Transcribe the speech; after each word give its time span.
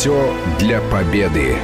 Все 0.00 0.34
для 0.58 0.80
победы. 0.90 1.58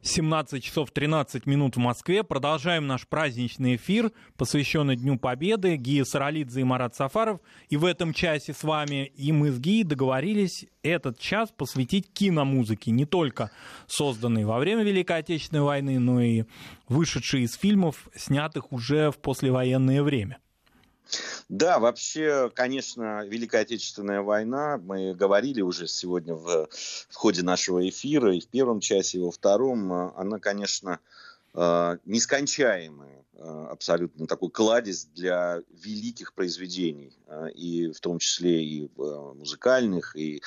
17 0.00 0.64
часов 0.64 0.90
13 0.90 1.44
минут 1.44 1.76
в 1.76 1.78
Москве. 1.78 2.22
Продолжаем 2.22 2.86
наш 2.86 3.06
праздничный 3.06 3.76
эфир, 3.76 4.12
посвященный 4.38 4.96
Дню 4.96 5.18
Победы. 5.18 5.76
Гия 5.76 6.04
Саралидзе 6.04 6.62
и 6.62 6.64
Марат 6.64 6.94
Сафаров. 6.94 7.40
И 7.68 7.76
в 7.76 7.84
этом 7.84 8.14
часе 8.14 8.54
с 8.54 8.64
вами 8.64 9.12
и 9.14 9.30
мы 9.30 9.50
с 9.50 9.58
Гией 9.58 9.84
договорились 9.84 10.64
этот 10.82 11.18
час 11.18 11.52
посвятить 11.54 12.10
киномузыке. 12.10 12.90
Не 12.92 13.04
только 13.04 13.50
созданной 13.86 14.46
во 14.46 14.58
время 14.58 14.84
Великой 14.84 15.18
Отечественной 15.18 15.64
войны, 15.64 15.98
но 15.98 16.22
и 16.22 16.44
вышедшей 16.88 17.42
из 17.42 17.56
фильмов, 17.56 18.08
снятых 18.16 18.72
уже 18.72 19.10
в 19.10 19.18
послевоенное 19.18 20.02
время. 20.02 20.38
Да, 21.48 21.78
вообще, 21.78 22.50
конечно, 22.54 23.24
Великая 23.26 23.62
Отечественная 23.62 24.22
война, 24.22 24.78
мы 24.78 25.14
говорили 25.14 25.60
уже 25.60 25.86
сегодня 25.88 26.34
в, 26.34 26.68
в 27.08 27.14
ходе 27.14 27.42
нашего 27.42 27.88
эфира, 27.88 28.34
и 28.34 28.40
в 28.40 28.46
первом 28.46 28.80
часе, 28.80 29.18
и 29.18 29.20
во 29.20 29.30
втором, 29.30 29.92
э, 29.92 30.12
она, 30.16 30.38
конечно, 30.38 31.00
э, 31.54 31.96
нескончаемая 32.04 33.24
э, 33.34 33.66
абсолютно 33.70 34.26
такой 34.26 34.50
кладезь 34.50 35.06
для 35.06 35.60
великих 35.70 36.34
произведений, 36.34 37.12
и 37.54 37.90
в 37.92 38.00
том 38.00 38.18
числе 38.18 38.62
и 38.62 38.90
музыкальных, 38.96 40.14
и 40.16 40.42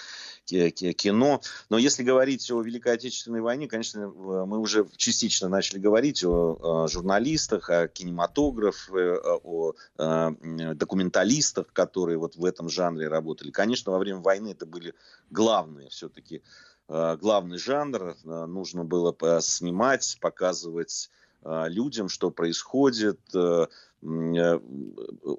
кино. 0.45 1.41
Но 1.69 1.77
если 1.77 2.03
говорить 2.03 2.49
о 2.51 2.61
Великой 2.61 2.93
Отечественной 2.93 3.41
войне, 3.41 3.67
конечно, 3.67 4.07
мы 4.07 4.59
уже 4.59 4.87
частично 4.95 5.49
начали 5.49 5.79
говорить 5.79 6.23
о 6.23 6.87
журналистах, 6.87 7.69
о 7.69 7.87
кинематографе, 7.87 9.19
о 9.43 9.73
документалистах, 9.97 11.67
которые 11.73 12.17
вот 12.17 12.35
в 12.35 12.45
этом 12.45 12.69
жанре 12.69 13.07
работали. 13.07 13.51
Конечно, 13.51 13.91
во 13.91 13.99
время 13.99 14.19
войны 14.19 14.49
это 14.51 14.65
были 14.65 14.93
главные 15.29 15.89
все-таки 15.89 16.41
э, 16.87 17.17
главный 17.17 17.57
жанр. 17.57 18.15
Э, 18.23 18.45
нужно 18.45 18.83
было 18.83 19.15
снимать, 19.41 20.17
показывать 20.19 21.09
э, 21.09 21.22
людям, 21.45 22.09
что 22.09 22.31
происходит, 22.31 23.19
Э, 24.03 24.59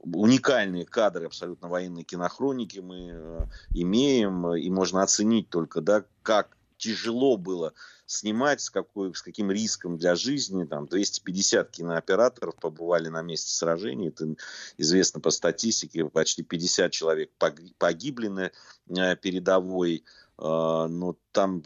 уникальные 0.05 0.87
кадры 0.87 1.27
абсолютно 1.27 1.69
военной 1.69 2.03
кинохроники 2.03 2.79
мы 2.79 3.11
э, 3.13 3.41
имеем, 3.75 4.55
и 4.55 4.71
можно 4.71 5.03
оценить 5.03 5.51
только, 5.51 5.83
да, 5.83 6.05
как 6.23 6.57
тяжело 6.77 7.37
было 7.37 7.73
снимать, 8.07 8.61
с, 8.61 8.71
какой, 8.71 9.15
с 9.15 9.23
каким 9.23 9.51
риском 9.51 9.97
для 9.97 10.15
жизни. 10.15 10.65
Там 10.65 10.87
250 10.87 11.71
кинооператоров 11.71 12.57
побывали 12.57 13.09
на 13.09 13.23
месте 13.23 13.51
сражений. 13.51 14.09
Это 14.09 14.35
известно 14.79 15.21
по 15.21 15.31
статистике. 15.31 16.05
Почти 16.07 16.43
50 16.43 16.93
человек 16.93 17.31
погибли 17.79 18.29
на 18.29 18.51
э, 18.89 19.17
передовой. 19.17 20.05
Но 20.37 20.89
ну, 20.89 21.17
там, 21.31 21.63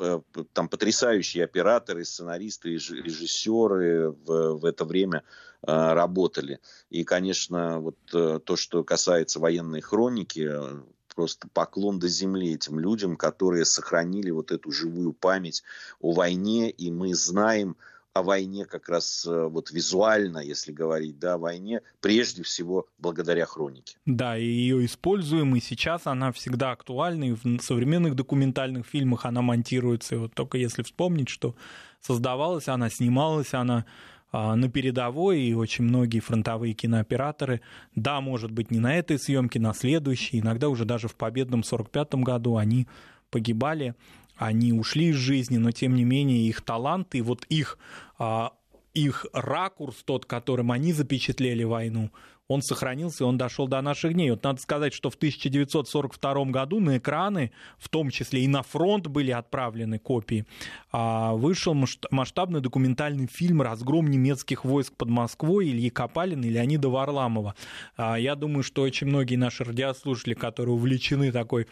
там 0.53 0.69
потрясающие 0.69 1.42
операторы, 1.42 2.05
сценаристы, 2.05 2.75
режиссеры 2.75 4.11
в, 4.11 4.59
в 4.59 4.64
это 4.67 4.84
время 4.84 5.25
Э, 5.67 5.92
работали. 5.92 6.61
И, 6.89 7.03
конечно, 7.03 7.81
вот 7.81 7.98
э, 8.14 8.39
то, 8.45 8.55
что 8.55 8.84
касается 8.84 9.41
военной 9.41 9.81
хроники, 9.81 10.48
э, 10.48 10.83
просто 11.19 11.48
поклон 11.52 11.98
до 11.98 12.06
земли 12.06 12.55
этим 12.55 12.78
людям, 12.78 13.16
которые 13.16 13.64
сохранили 13.64 14.30
вот 14.30 14.52
эту 14.52 14.70
живую 14.70 15.12
память 15.12 15.64
о 15.98 16.12
войне, 16.12 16.70
и 16.70 16.92
мы 16.92 17.12
знаем 17.12 17.74
о 18.12 18.22
войне 18.22 18.64
как 18.64 18.88
раз 18.88 19.27
вот 19.27 19.72
визуально, 19.72 20.39
если 20.39 20.70
говорить, 20.70 21.19
да, 21.19 21.34
о 21.34 21.39
войне, 21.39 21.80
прежде 22.00 22.44
всего 22.44 22.86
благодаря 22.98 23.46
хронике. 23.46 23.96
Да, 24.06 24.39
и 24.39 24.44
ее 24.44 24.84
используем, 24.84 25.56
и 25.56 25.61
сейчас 25.61 26.06
она 26.06 26.30
всегда 26.30 26.70
актуальна, 26.70 27.24
и 27.24 27.33
в 27.33 27.62
современных 27.62 28.14
документальных 28.14 28.86
фильмах 28.86 29.24
она 29.24 29.42
монтируется, 29.42 30.14
и 30.14 30.19
вот 30.19 30.34
только 30.34 30.56
если 30.56 30.84
вспомнить, 30.84 31.28
что 31.28 31.57
создавалась 32.01 32.68
она, 32.68 32.90
снималась 32.90 33.55
она 33.55 33.86
на 34.33 34.68
передовой, 34.68 35.40
и 35.40 35.55
очень 35.55 35.84
многие 35.84 36.20
фронтовые 36.20 36.74
кинооператоры, 36.74 37.61
да, 37.94 38.20
может 38.20 38.50
быть, 38.50 38.70
не 38.70 38.78
на 38.78 38.94
этой 38.94 39.18
съемке, 39.18 39.58
на 39.58 39.72
следующей, 39.72 40.40
иногда 40.40 40.68
уже 40.68 40.84
даже 40.84 41.08
в 41.08 41.14
победном 41.14 41.62
45 41.62 42.14
году 42.16 42.56
они 42.56 42.86
погибали, 43.30 43.94
они 44.36 44.72
ушли 44.72 45.08
из 45.08 45.16
жизни, 45.16 45.56
но 45.56 45.72
тем 45.72 45.94
не 45.94 46.05
менее 46.05 46.46
их 46.46 46.62
таланты, 46.62 47.22
вот 47.22 47.44
их, 47.48 47.78
а, 48.18 48.52
их 49.01 49.27
ракурс, 49.33 50.03
тот, 50.05 50.27
которым 50.27 50.73
они 50.73 50.92
запечатлели 50.92 51.64
войну, 51.64 52.11
он 52.48 52.63
сохранился, 52.63 53.27
он 53.27 53.36
дошел 53.36 53.69
до 53.69 53.81
наших 53.83 54.14
дней. 54.14 54.31
Вот 54.31 54.42
надо 54.42 54.61
сказать, 54.61 54.95
что 54.95 55.11
в 55.11 55.17
1942 55.17 56.45
году 56.47 56.81
на 56.81 56.97
экраны, 56.97 57.53
в 57.79 57.91
том 57.91 58.11
числе 58.11 58.42
и 58.42 58.48
на 58.48 58.63
фронт 58.63 59.07
были 59.07 59.31
отправлены 59.31 59.98
копии, 59.98 60.47
а, 60.91 61.35
вышел 61.35 61.77
масштабный 62.11 62.63
документальный 62.63 63.27
фильм 63.27 63.61
«Разгром 63.61 64.08
немецких 64.08 64.64
войск 64.64 64.95
под 64.95 65.11
Москвой» 65.11 65.69
Ильи 65.69 65.91
Копалина 65.91 66.47
и 66.47 66.51
Леонида 66.51 66.89
Варламова. 66.89 67.55
А, 67.97 68.19
я 68.19 68.35
думаю, 68.35 68.63
что 68.63 68.81
очень 68.81 69.08
многие 69.08 69.37
наши 69.37 69.63
радиослушатели, 69.63 70.33
которые 70.33 70.75
увлечены 70.75 71.31
такой 71.33 71.67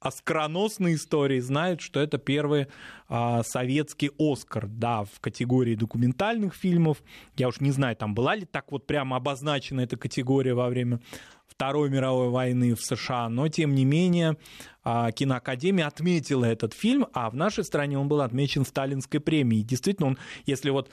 оскароносной 0.00 0.94
истории 0.94 1.40
знают, 1.40 1.80
что 1.80 2.00
это 2.00 2.18
первый 2.18 2.66
а, 3.08 3.42
советский 3.42 4.10
Оскар, 4.18 4.66
да, 4.66 5.04
в 5.04 5.20
категории 5.20 5.74
документальных 5.74 6.54
фильмов. 6.54 7.02
Я 7.36 7.48
уж 7.48 7.60
не 7.60 7.70
знаю, 7.70 7.96
там 7.96 8.14
была 8.14 8.34
ли 8.34 8.46
так 8.46 8.72
вот 8.72 8.86
прямо 8.86 9.16
обозначена 9.16 9.82
эта 9.82 9.96
категория 9.96 10.54
во 10.54 10.68
время 10.68 11.00
Второй 11.46 11.90
мировой 11.90 12.30
войны 12.30 12.74
в 12.74 12.80
США, 12.80 13.28
но 13.28 13.48
тем 13.48 13.74
не 13.74 13.84
менее 13.84 14.38
а, 14.82 15.12
киноакадемия 15.12 15.86
отметила 15.86 16.46
этот 16.46 16.72
фильм, 16.72 17.06
а 17.12 17.28
в 17.28 17.34
нашей 17.34 17.64
стране 17.64 17.98
он 17.98 18.08
был 18.08 18.22
отмечен 18.22 18.64
Сталинской 18.64 19.20
премией. 19.20 19.62
Действительно, 19.62 20.08
он, 20.08 20.18
если 20.46 20.70
вот 20.70 20.88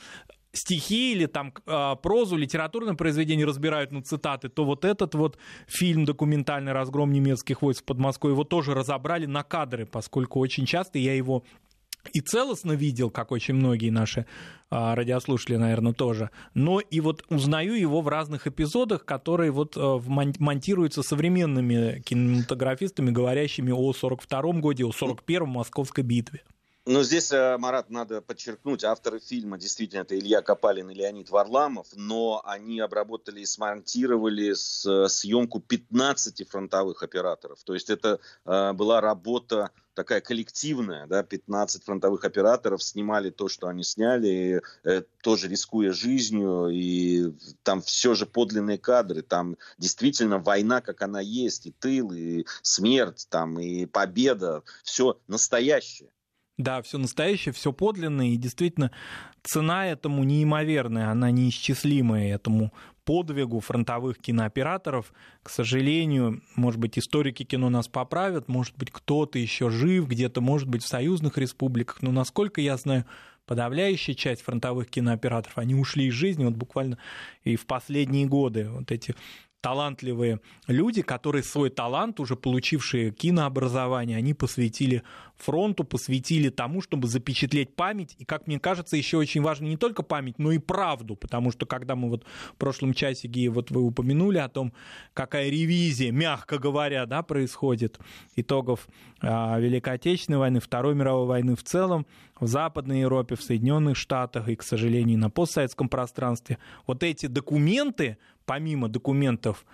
стихи 0.58 1.14
или 1.14 1.26
там 1.26 1.54
а, 1.66 1.96
прозу, 1.96 2.36
литературное 2.36 2.96
произведение 2.96 3.46
разбирают 3.46 3.92
на 3.92 4.02
цитаты, 4.02 4.50
то 4.50 4.66
вот 4.66 4.86
этот 4.86 5.16
вот 5.16 5.38
фильм 5.68 6.06
документальный 6.06 6.72
«Разгром 6.72 7.12
немецких 7.12 7.62
войск 7.62 7.86
под 7.86 8.00
Москвой» 8.00 8.34
его 8.34 8.44
тоже 8.44 8.74
разобрали 8.74 9.26
на 9.26 9.44
кадры, 9.44 9.86
поскольку 9.86 10.40
очень 10.40 10.66
часто 10.66 11.00
я 11.00 11.14
его 11.14 11.44
и 12.14 12.22
целостно 12.22 12.74
видел, 12.74 13.10
как 13.10 13.32
очень 13.32 13.56
многие 13.56 13.90
наши 13.90 14.26
а, 14.70 14.96
радиослушатели, 14.96 15.58
наверное, 15.58 15.94
тоже, 15.94 16.30
но 16.54 16.80
и 16.80 17.00
вот 17.00 17.24
узнаю 17.30 17.74
его 17.74 18.02
в 18.02 18.08
разных 18.08 18.48
эпизодах, 18.48 19.06
которые 19.06 19.52
вот 19.52 19.76
а, 19.76 20.00
монтируются 20.08 21.04
современными 21.04 22.02
кинематографистами, 22.02 23.12
говорящими 23.12 23.72
о 23.72 23.94
42 23.94 24.42
годе, 24.54 24.86
о 24.86 24.92
41-м 24.92 25.50
Московской 25.50 26.04
битве. 26.04 26.44
Ну, 26.90 27.04
здесь, 27.04 27.34
э, 27.34 27.58
Марат, 27.58 27.90
надо 27.90 28.22
подчеркнуть, 28.22 28.86
авторы 28.86 29.20
фильма 29.20 29.58
действительно 29.58 30.04
это 30.04 30.18
Илья 30.18 30.42
Копалин 30.42 30.90
и 30.90 30.94
Леонид 30.94 31.30
Варламов, 31.30 31.88
но 31.96 32.42
они 32.46 32.80
обработали 32.80 33.42
и 33.42 33.46
смонтировали 33.46 34.54
с, 34.54 35.10
съемку 35.10 35.60
15 35.60 36.48
фронтовых 36.48 37.04
операторов. 37.04 37.62
То 37.66 37.74
есть 37.74 37.90
это 37.90 38.22
э, 38.46 38.72
была 38.72 39.02
работа 39.02 39.72
такая 39.96 40.22
коллективная, 40.22 41.08
да, 41.08 41.24
15 41.24 41.84
фронтовых 41.84 42.24
операторов 42.24 42.82
снимали 42.82 43.32
то, 43.32 43.50
что 43.50 43.68
они 43.68 43.84
сняли, 43.84 44.62
э, 44.86 45.02
тоже 45.22 45.50
рискуя 45.50 45.92
жизнью, 45.92 46.70
и 46.72 47.34
там 47.64 47.82
все 47.82 48.14
же 48.14 48.26
подлинные 48.26 48.78
кадры, 48.78 49.24
там 49.24 49.58
действительно 49.78 50.40
война, 50.40 50.80
как 50.80 51.02
она 51.02 51.20
есть, 51.20 51.66
и 51.66 51.72
тыл, 51.72 52.14
и 52.14 52.46
смерть, 52.62 53.28
там, 53.30 53.60
и 53.60 53.86
победа, 53.86 54.64
все 54.84 55.20
настоящее. 55.28 56.12
Да, 56.58 56.82
все 56.82 56.98
настоящее, 56.98 57.54
все 57.54 57.72
подлинное, 57.72 58.30
и 58.30 58.36
действительно 58.36 58.92
цена 59.44 59.88
этому 59.88 60.24
неимоверная, 60.24 61.12
она 61.12 61.30
неисчислимая 61.30 62.34
этому 62.34 62.74
подвигу 63.06 63.60
фронтовых 63.60 64.18
кинооператоров. 64.18 65.14
К 65.44 65.50
сожалению, 65.50 66.42
может 66.56 66.80
быть, 66.80 66.98
историки 66.98 67.44
кино 67.44 67.70
нас 67.70 67.88
поправят, 67.88 68.48
может 68.48 68.76
быть, 68.76 68.92
кто-то 68.92 69.38
еще 69.38 69.70
жив, 69.70 70.08
где-то, 70.08 70.42
может 70.42 70.68
быть, 70.68 70.84
в 70.84 70.88
союзных 70.88 71.38
республиках, 71.38 72.02
но, 72.02 72.12
насколько 72.12 72.60
я 72.60 72.76
знаю, 72.76 73.06
подавляющая 73.46 74.16
часть 74.16 74.42
фронтовых 74.42 74.90
кинооператоров, 74.90 75.60
они 75.60 75.76
ушли 75.76 76.08
из 76.08 76.14
жизни 76.14 76.44
вот 76.44 76.56
буквально 76.56 76.98
и 77.44 77.56
в 77.56 77.66
последние 77.68 78.26
годы. 78.26 78.70
Вот 78.70 78.92
эти 78.92 79.16
талантливые 79.62 80.40
люди, 80.68 81.02
которые 81.02 81.44
свой 81.44 81.70
талант, 81.70 82.20
уже 82.20 82.36
получившие 82.36 83.12
кинообразование, 83.12 84.18
они 84.18 84.34
посвятили 84.34 85.04
фронту, 85.38 85.84
посвятили 85.84 86.50
тому, 86.50 86.82
чтобы 86.82 87.08
запечатлеть 87.08 87.76
память. 87.76 88.16
И, 88.18 88.26
как 88.26 88.48
мне 88.48 88.60
кажется, 88.60 88.98
еще 88.98 89.18
очень 89.18 89.42
важно 89.42 89.66
не 89.66 89.78
только 89.78 90.04
память, 90.04 90.40
но 90.40 90.52
и 90.52 90.58
правду, 90.58 91.16
потому 91.16 91.52
что 91.52 91.66
когда 91.66 91.96
мы 91.96 92.10
вот 92.10 92.26
в 92.54 92.56
прошлом 92.56 92.94
часе, 92.94 93.30
вот 93.50 93.72
вы 93.72 93.82
упомянули 93.82 94.38
о 94.38 94.50
том, 94.50 94.74
какая 95.14 95.50
ревизия, 95.50 96.12
мягко 96.12 96.58
говоря, 96.58 97.06
да, 97.06 97.22
происходит 97.24 98.00
итогов 98.36 98.88
а, 99.22 99.60
Великой 99.60 99.96
Отечественной 99.96 100.40
войны, 100.40 100.60
Второй 100.60 100.96
мировой 100.96 101.28
войны 101.28 101.56
в 101.56 101.64
целом, 101.64 102.06
в 102.40 102.48
Западной 102.48 103.02
Европе, 103.02 103.36
в 103.36 103.44
Соединенных 103.44 103.98
Штатах 103.98 104.48
и, 104.48 104.56
к 104.56 104.64
сожалению, 104.64 105.20
на 105.20 105.30
постсоветском 105.30 105.90
пространстве. 105.90 106.58
Вот 106.86 107.04
эти 107.04 107.26
документы, 107.28 108.18
помимо 108.46 108.88
документов 108.90 109.66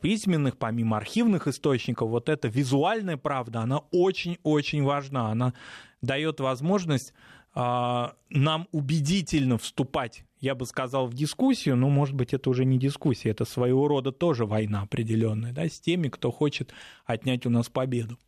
письменных, 0.00 0.56
помимо 0.56 0.96
архивных 0.96 1.48
источников, 1.48 2.08
вот 2.08 2.28
эта 2.28 2.48
визуальная 2.48 3.16
правда, 3.16 3.60
она 3.60 3.78
очень-очень 3.90 4.84
важна. 4.84 5.30
Она 5.30 5.52
дает 6.00 6.40
возможность 6.40 7.12
а, 7.54 8.14
нам 8.30 8.68
убедительно 8.72 9.58
вступать, 9.58 10.24
я 10.40 10.54
бы 10.54 10.66
сказал, 10.66 11.06
в 11.06 11.14
дискуссию, 11.14 11.76
но, 11.76 11.88
может 11.88 12.14
быть, 12.14 12.34
это 12.34 12.50
уже 12.50 12.64
не 12.64 12.78
дискуссия, 12.78 13.30
это 13.30 13.44
своего 13.44 13.86
рода 13.86 14.10
тоже 14.10 14.44
война 14.44 14.82
определенная, 14.82 15.52
да, 15.52 15.68
с 15.68 15.80
теми, 15.80 16.08
кто 16.08 16.32
хочет 16.32 16.74
отнять 17.04 17.46
у 17.46 17.50
нас 17.50 17.68
победу. 17.68 18.18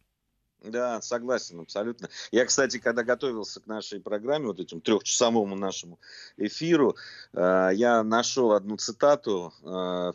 Да, 0.67 1.01
согласен, 1.01 1.61
абсолютно. 1.61 2.09
Я, 2.33 2.45
кстати, 2.45 2.79
когда 2.79 3.05
готовился 3.05 3.61
к 3.61 3.67
нашей 3.67 4.01
программе, 4.01 4.47
вот 4.47 4.59
этим 4.59 4.81
трехчасовому 4.81 5.55
нашему 5.55 6.01
эфиру, 6.37 6.97
э, 7.33 7.71
я 7.75 8.03
нашел 8.03 8.53
одну 8.53 8.77
цитату 8.77 9.53
э, 9.63 10.13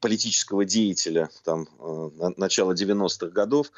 политического 0.00 0.64
деятеля 0.64 1.30
там, 1.44 1.68
э, 1.78 2.30
начала 2.36 2.72
90-х 2.72 3.28
годов, 3.28 3.72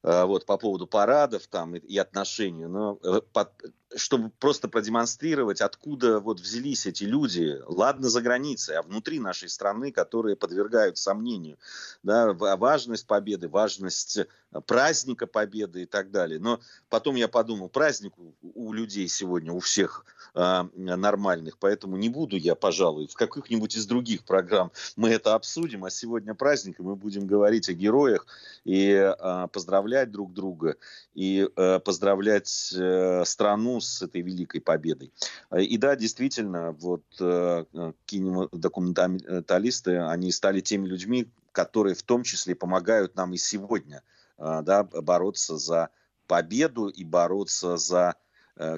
вот, 0.00 0.46
по 0.46 0.56
поводу 0.56 0.86
парадов 0.86 1.48
там 1.48 1.74
и, 1.74 1.80
и 1.80 1.98
отношений. 1.98 2.66
Но 2.66 2.94
под, 3.32 3.48
чтобы 3.96 4.30
просто 4.30 4.68
продемонстрировать, 4.68 5.60
откуда 5.60 6.20
вот 6.20 6.40
взялись 6.40 6.86
эти 6.86 7.04
люди, 7.04 7.58
ладно 7.66 8.08
за 8.08 8.20
границей, 8.20 8.76
а 8.76 8.82
внутри 8.82 9.18
нашей 9.18 9.48
страны, 9.48 9.92
которые 9.92 10.36
подвергают 10.36 10.98
сомнению 10.98 11.58
да, 12.02 12.32
важность 12.32 13.06
победы, 13.06 13.48
важность 13.48 14.20
праздника 14.66 15.26
победы 15.26 15.82
и 15.82 15.86
так 15.86 16.10
далее. 16.10 16.38
Но 16.38 16.60
потом 16.88 17.16
я 17.16 17.28
подумал, 17.28 17.68
праздник 17.68 18.12
у 18.42 18.72
людей 18.72 19.08
сегодня, 19.08 19.52
у 19.52 19.60
всех 19.60 20.04
э, 20.34 20.62
нормальных, 20.74 21.58
поэтому 21.58 21.96
не 21.96 22.08
буду 22.08 22.36
я, 22.36 22.54
пожалуй, 22.54 23.08
в 23.08 23.14
каких-нибудь 23.14 23.76
из 23.76 23.86
других 23.86 24.24
программ 24.24 24.72
мы 24.96 25.10
это 25.10 25.34
обсудим, 25.34 25.84
а 25.84 25.90
сегодня 25.90 26.34
праздник, 26.34 26.80
и 26.80 26.82
мы 26.82 26.96
будем 26.96 27.26
говорить 27.26 27.68
о 27.68 27.74
героях 27.74 28.26
и 28.64 28.90
э, 28.90 29.48
поздравлять 29.52 30.10
друг 30.10 30.32
друга, 30.32 30.76
и 31.14 31.48
э, 31.54 31.80
поздравлять 31.80 32.72
э, 32.76 33.24
страну 33.24 33.77
с 33.80 34.02
этой 34.02 34.22
великой 34.22 34.60
победой. 34.60 35.12
И 35.56 35.76
да, 35.78 35.96
действительно, 35.96 36.72
вот 36.72 37.04
э, 37.20 37.64
кинемодокументалисты, 38.06 39.98
они 39.98 40.32
стали 40.32 40.60
теми 40.60 40.86
людьми, 40.86 41.30
которые 41.52 41.94
в 41.94 42.02
том 42.02 42.22
числе 42.22 42.54
помогают 42.54 43.16
нам 43.16 43.32
и 43.32 43.36
сегодня 43.36 44.02
э, 44.38 44.60
да, 44.62 44.84
бороться 44.84 45.56
за 45.56 45.90
победу 46.26 46.88
и 46.88 47.04
бороться 47.04 47.76
за 47.76 48.14
э, 48.14 48.27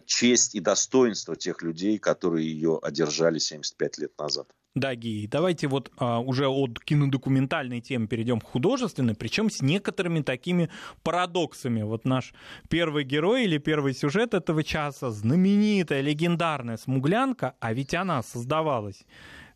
честь 0.06 0.54
и 0.54 0.60
достоинство 0.60 1.36
тех 1.36 1.62
людей, 1.62 1.98
которые 1.98 2.46
ее 2.46 2.78
одержали 2.82 3.38
75 3.38 3.98
лет 3.98 4.12
назад. 4.18 4.46
Да, 4.76 4.94
Ги, 4.94 5.26
давайте 5.26 5.66
вот 5.66 5.90
а, 5.96 6.20
уже 6.20 6.46
от 6.46 6.78
кинодокументальной 6.78 7.80
темы 7.80 8.06
перейдем 8.06 8.40
к 8.40 8.46
художественной, 8.46 9.16
причем 9.16 9.50
с 9.50 9.62
некоторыми 9.62 10.22
такими 10.22 10.70
парадоксами. 11.02 11.82
Вот 11.82 12.04
наш 12.04 12.32
первый 12.68 13.02
герой 13.02 13.44
или 13.44 13.58
первый 13.58 13.94
сюжет 13.94 14.32
этого 14.32 14.62
часа, 14.62 15.10
знаменитая, 15.10 16.02
легендарная 16.02 16.76
«Смуглянка», 16.76 17.56
а 17.58 17.72
ведь 17.72 17.94
она 17.94 18.22
создавалась 18.22 19.04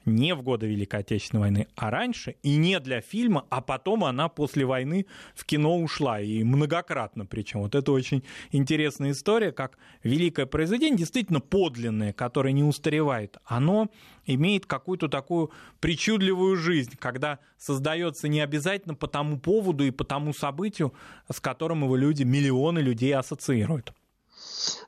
не 0.05 0.35
в 0.35 0.43
годы 0.43 0.67
Великой 0.67 1.01
Отечественной 1.01 1.41
войны, 1.41 1.69
а 1.77 1.91
раньше, 1.91 2.37
и 2.43 2.56
не 2.56 2.81
для 2.81 3.01
фильма, 3.01 3.47
а 3.51 3.61
потом 3.61 4.05
она 4.05 4.29
после 4.29 4.65
войны 4.65 5.06
в 5.35 5.45
кино 5.45 5.79
ушла, 5.79 6.21
и 6.21 6.43
многократно 6.43 7.27
причем. 7.27 7.61
Вот 7.61 7.75
это 7.75 7.93
очень 7.93 8.23
интересная 8.51 9.12
история, 9.12 9.53
как 9.53 9.79
великое 10.03 10.47
произведение, 10.47 10.99
действительно 10.99 11.41
подлинное, 11.41 12.12
которое 12.12 12.53
не 12.53 12.62
устаревает, 12.62 13.39
оно 13.45 13.91
имеет 14.27 14.67
какую-то 14.67 15.09
такую 15.09 15.51
причудливую 15.81 16.56
жизнь, 16.56 16.97
когда 16.99 17.39
создается 17.59 18.29
не 18.29 18.41
обязательно 18.41 18.95
по 18.95 19.06
тому 19.06 19.39
поводу 19.39 19.85
и 19.85 19.91
по 19.91 20.05
тому 20.05 20.33
событию, 20.33 20.95
с 21.31 21.41
которым 21.41 21.85
его 21.85 21.97
люди, 21.97 22.23
миллионы 22.23 22.79
людей 22.79 23.15
ассоциируют. 23.15 23.93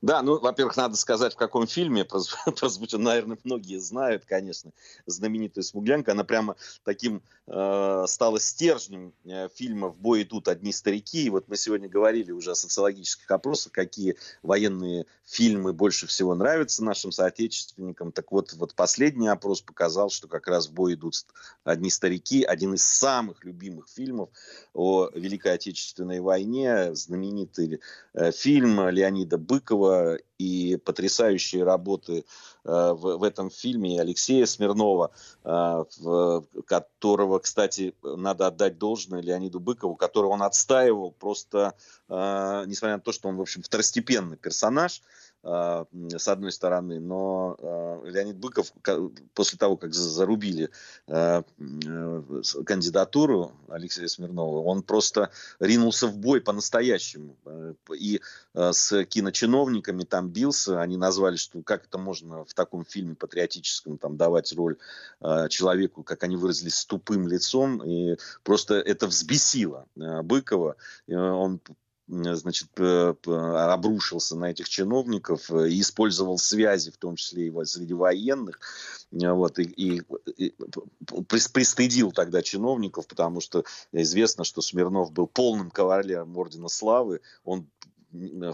Да, 0.03 0.23
ну, 0.23 0.39
во-первых, 0.39 0.77
надо 0.77 0.97
сказать, 0.97 1.35
в 1.35 1.37
каком 1.37 1.67
фильме 1.67 2.05
прозвучит, 2.59 3.01
наверное, 3.01 3.39
многие 3.45 3.79
знают, 3.79 4.25
конечно, 4.25 4.73
знаменитая 5.07 5.63
«Смуглянка». 5.63 6.13
Она 6.13 6.25
прямо 6.25 6.57
таким 6.85 7.23
э, 7.47 8.05
стала 8.07 8.41
стержнем 8.41 9.13
э, 9.25 9.49
фильма 9.55 9.89
«В 9.89 9.97
бой 9.99 10.23
идут 10.23 10.49
одни 10.49 10.73
старики». 10.73 11.25
И 11.25 11.31
вот 11.31 11.49
мы 11.49 11.57
сегодня 11.57 11.89
говорили 11.89 12.33
уже 12.33 12.53
о 12.53 12.55
социологических 12.55 13.31
опросах, 13.31 13.73
какие 13.73 14.17
военные 14.43 15.07
фильмы 15.25 15.73
больше 15.73 16.07
всего 16.07 16.35
нравятся 16.35 16.85
нашим 16.85 17.11
соотечественникам. 17.11 18.13
Так 18.13 18.31
вот, 18.31 18.53
вот 18.55 18.75
последний 18.75 19.29
опрос 19.29 19.61
показал, 19.61 20.11
что 20.11 20.29
как 20.29 20.47
раз 20.47 20.69
«В 20.69 20.73
бой 20.73 20.95
идут 20.95 21.15
одни 21.65 21.91
старики» 21.91 22.45
один 22.45 22.75
из 22.75 22.85
самых 22.85 23.45
любимых 23.45 23.89
фильмов 23.89 24.31
о 24.73 25.09
Великой 25.15 25.55
Отечественной 25.55 26.21
войне, 26.21 26.95
знаменитый 26.95 27.81
э, 28.15 28.31
фильм 28.33 28.89
Леонида 28.89 29.39
Быкова 29.57 30.19
и 30.39 30.77
потрясающие 30.77 31.65
работы 31.65 32.19
э, 32.19 32.23
в, 32.65 33.17
в 33.17 33.23
этом 33.23 33.51
фильме 33.51 34.01
Алексея 34.01 34.45
Смирнова, 34.45 35.13
э, 35.45 35.85
в, 35.99 36.45
которого, 36.67 37.39
кстати, 37.39 37.95
надо 38.03 38.49
отдать 38.49 38.79
должное 38.79 39.23
Леониду 39.23 39.61
Быкову, 39.61 39.97
которого 39.97 40.33
он 40.33 40.43
отстаивал 40.43 41.13
просто, 41.13 41.75
э, 42.09 42.65
несмотря 42.67 42.97
на 42.97 43.03
то, 43.03 43.13
что 43.13 43.29
он, 43.29 43.37
в 43.37 43.41
общем, 43.41 43.63
второстепенный 43.63 44.37
персонаж, 44.37 45.01
с 45.47 46.29
одной 46.29 46.51
стороны, 46.51 46.99
но 46.99 47.57
а, 47.61 48.03
Леонид 48.05 48.37
Быков 48.37 48.73
после 49.35 49.59
того, 49.59 49.77
как 49.77 49.95
зарубили 49.95 50.71
а, 51.07 51.45
кандидатуру 52.65 53.53
Алексея 53.69 54.09
Смирнова, 54.09 54.61
он 54.63 54.83
просто 54.83 55.31
ринулся 55.61 56.09
в 56.09 56.17
бой 56.19 56.41
по-настоящему. 56.41 57.37
И 57.97 58.21
с 58.55 59.05
киночиновниками 59.05 60.03
там 60.03 60.31
бился, 60.31 60.81
они 60.81 60.97
назвали, 60.97 61.37
что 61.37 61.63
как 61.63 61.87
это 61.87 61.99
можно 61.99 62.45
в 62.45 62.53
таком 62.55 62.85
фильме 62.85 63.15
патриотическом 63.15 63.99
там 63.99 64.17
давать 64.17 64.53
роль 64.53 64.77
человеку, 65.49 66.03
как 66.03 66.25
они 66.25 66.37
выразились, 66.37 66.77
с 66.77 66.87
тупым 66.87 67.29
лицом, 67.29 67.83
и 67.85 68.17
просто 68.43 68.75
это 68.75 69.07
взбесило 69.07 69.87
Быкова. 69.95 70.77
Он 71.09 71.61
значит, 72.09 72.69
обрушился 72.79 74.37
на 74.37 74.51
этих 74.51 74.69
чиновников 74.69 75.51
э, 75.51 75.71
и 75.71 75.81
использовал 75.81 76.39
связи, 76.39 76.91
в 76.91 76.99
том 76.99 77.17
числе 77.17 77.49
и 77.49 77.65
среди 77.65 77.95
военных, 77.95 78.61
э, 79.13 79.31
вот, 79.31 79.59
и, 79.59 79.65
и, 79.65 80.03
и 80.37 80.55
пристыдил 81.29 82.13
тогда 82.13 82.43
чиновников, 82.43 83.07
потому 83.09 83.41
что 83.41 83.65
известно, 83.93 84.45
что 84.45 84.63
Смирнов 84.63 85.13
был 85.13 85.27
полным 85.27 85.71
кавалером 85.71 86.37
Ордена 86.37 86.69
Славы, 86.69 87.21
он 87.45 87.69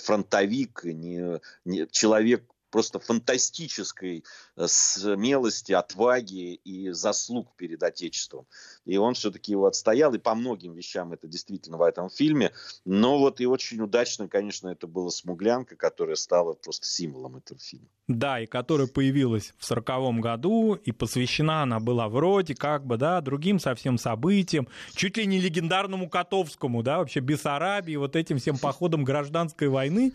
фронтовик, 0.00 0.84
не, 0.84 1.40
не, 1.64 1.86
человек 1.90 2.44
просто 2.72 2.98
фантастической 2.98 4.24
э, 4.56 4.66
смелости, 4.66 5.72
отваги 5.72 6.54
и 6.54 6.90
заслуг 6.90 7.54
перед 7.56 7.82
Отечеством. 7.82 8.46
И 8.84 8.96
он 8.96 9.14
все-таки 9.14 9.52
его 9.52 9.66
отстоял, 9.66 10.12
и 10.14 10.18
по 10.18 10.34
многим 10.34 10.74
вещам 10.74 11.12
это 11.12 11.28
действительно 11.28 11.76
в 11.76 11.82
этом 11.82 12.10
фильме. 12.10 12.52
Но 12.84 13.18
вот 13.18 13.40
и 13.40 13.46
очень 13.46 13.80
удачно, 13.80 14.28
конечно, 14.28 14.68
это 14.68 14.86
была 14.86 15.10
«Смуглянка», 15.10 15.76
которая 15.76 16.16
стала 16.16 16.54
просто 16.54 16.86
символом 16.86 17.36
этого 17.36 17.60
фильма. 17.60 17.86
Да, 18.08 18.40
и 18.40 18.46
которая 18.46 18.88
появилась 18.88 19.54
в 19.58 19.64
сороковом 19.64 20.20
году, 20.20 20.74
и 20.74 20.90
посвящена 20.90 21.62
она 21.62 21.78
была 21.78 22.08
вроде 22.08 22.54
как 22.54 22.84
бы, 22.84 22.96
да, 22.96 23.20
другим 23.20 23.60
совсем 23.60 23.96
событиям, 23.98 24.66
чуть 24.94 25.16
ли 25.16 25.26
не 25.26 25.40
легендарному 25.40 26.08
Котовскому, 26.08 26.82
да, 26.82 26.98
вообще 26.98 27.20
Бессарабии, 27.20 27.94
вот 27.96 28.16
этим 28.16 28.38
всем 28.38 28.58
походам 28.58 29.04
гражданской 29.04 29.68
войны. 29.68 30.12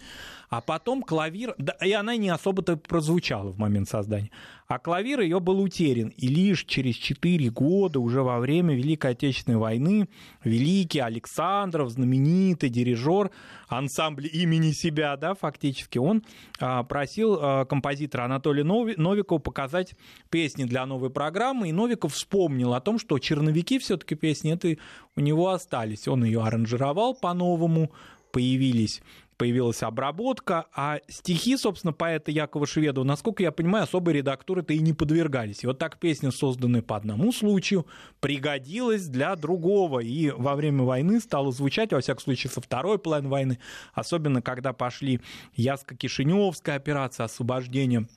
А 0.50 0.62
потом 0.62 1.04
клавир, 1.04 1.56
да, 1.58 1.74
и 1.82 1.92
она 1.92 2.16
не 2.16 2.30
особо-то 2.30 2.78
прозвучала 2.78 3.52
в 3.52 3.58
момент 3.58 3.90
создания, 3.90 4.32
а 4.68 4.80
клавир 4.80 5.22
ее 5.22 5.40
был 5.40 5.62
утерян. 5.62 6.10
И 6.10 6.28
лишь 6.28 6.66
через 6.66 6.96
4 6.96 7.50
года, 7.50 8.00
уже 8.00 8.22
во 8.22 8.40
время 8.40 8.76
Великой 8.76 9.12
Отечественной 9.12 9.58
войны, 9.58 10.10
великий 10.44 11.00
Александров, 11.00 11.90
знаменитый 11.90 12.70
дирижер 12.70 13.32
ансамбля 13.70 14.28
имени 14.28 14.72
себя, 14.72 15.16
да, 15.16 15.36
фактически, 15.36 15.98
он 15.98 16.24
а, 16.60 16.84
просил 16.84 17.38
а, 17.40 17.66
композитора 17.66 18.26
Анатолия 18.26 18.64
Новикова 18.64 19.40
показать 19.40 19.96
песни 20.30 20.66
для 20.66 20.86
новой 20.86 21.10
программы, 21.10 21.70
и 21.70 21.74
Новиков 21.74 22.14
вспомнил 22.14 22.74
о 22.74 22.82
том, 22.82 23.00
что 23.00 23.20
черновики 23.20 23.80
все-таки 23.80 24.16
песни 24.16 24.54
это 24.54 24.76
у 25.16 25.22
него 25.22 25.50
остались. 25.50 26.08
Он 26.08 26.26
ее 26.26 26.44
аранжировал 26.44 27.16
по-новому, 27.16 27.92
появились 28.32 29.02
появилась 29.38 29.84
обработка, 29.84 30.66
а 30.74 31.00
стихи, 31.08 31.58
собственно, 31.58 31.94
поэта 31.94 32.32
Якова 32.32 32.66
Шведова, 32.66 33.04
насколько 33.04 33.44
я 33.44 33.52
понимаю, 33.52 33.84
особой 33.84 34.16
редактуры-то 34.16 34.74
и 34.74 34.80
не 34.80 34.94
подвергались. 34.94 35.64
И 35.64 35.68
вот 35.68 35.80
так 35.80 36.00
песня, 36.00 36.32
созданная 36.32 36.82
по 36.82 36.96
одному 36.96 37.32
случаю, 37.32 37.86
пригодилась 38.20 39.08
для 39.08 39.36
другого, 39.36 40.00
и 40.00 40.32
во 40.32 40.56
время 40.56 40.84
войны 40.84 41.20
стала 41.20 41.52
звучать, 41.52 41.94
во 41.94 42.02
всяком 42.02 42.24
случае, 42.24 42.52
со 42.52 42.62
второй 42.62 43.00
половины 43.00 43.30
войны, 43.30 43.60
особенно 43.94 44.42
когда 44.42 44.74
пошли 44.74 45.22
Яско-Кишиневская 45.56 46.76
операция 46.76 47.26
освобождения 47.26 48.08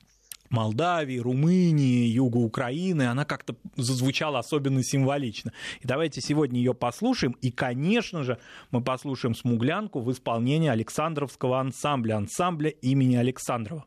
Молдавии, 0.50 1.18
Румынии, 1.18 2.06
юга 2.06 2.38
Украины, 2.38 3.02
она 3.02 3.24
как-то 3.24 3.54
зазвучала 3.76 4.40
особенно 4.40 4.82
символично. 4.82 5.52
И 5.80 5.86
давайте 5.86 6.20
сегодня 6.20 6.58
ее 6.58 6.74
послушаем. 6.74 7.36
И, 7.40 7.50
конечно 7.50 8.24
же, 8.24 8.38
мы 8.70 8.82
послушаем 8.82 9.34
«Смуглянку» 9.34 10.00
в 10.00 10.10
исполнении 10.10 10.68
Александровского 10.68 11.60
ансамбля, 11.60 12.16
ансамбля 12.16 12.70
имени 12.70 13.14
Александрова. 13.16 13.86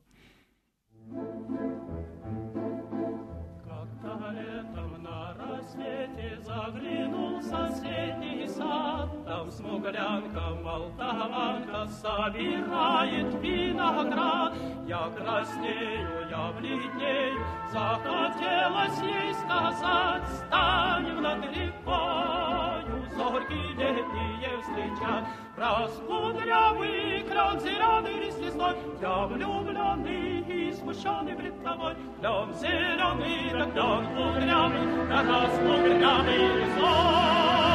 Смуглянка, 9.53 10.41
молдаванка 10.63 11.87
собирает 11.87 13.33
виноград. 13.41 14.53
Я 14.87 15.09
краснею, 15.15 16.27
я 16.29 16.51
бледнею, 16.57 17.39
захотелось 17.71 18.99
ей 19.01 19.33
сказать, 19.33 20.27
станем 20.45 21.21
над 21.21 21.45
рекою, 21.45 23.05
зорки 23.15 23.53
летние 23.77 24.61
встречать. 24.61 25.25
Раскудрявый 25.55 27.23
кран 27.29 27.59
зеленый 27.59 28.25
лист 28.25 28.39
лесной, 28.39 28.75
я 29.01 29.27
влюбленный 29.27 30.41
и 30.41 30.73
смущенный 30.73 31.35
пред 31.35 31.63
тобой. 31.63 31.95
Клен 32.19 32.53
зеленый, 32.55 33.51
да 33.51 33.65
клен 33.65 34.07
кудрявый, 34.15 35.07
да 35.09 36.23
лесной. 36.23 37.72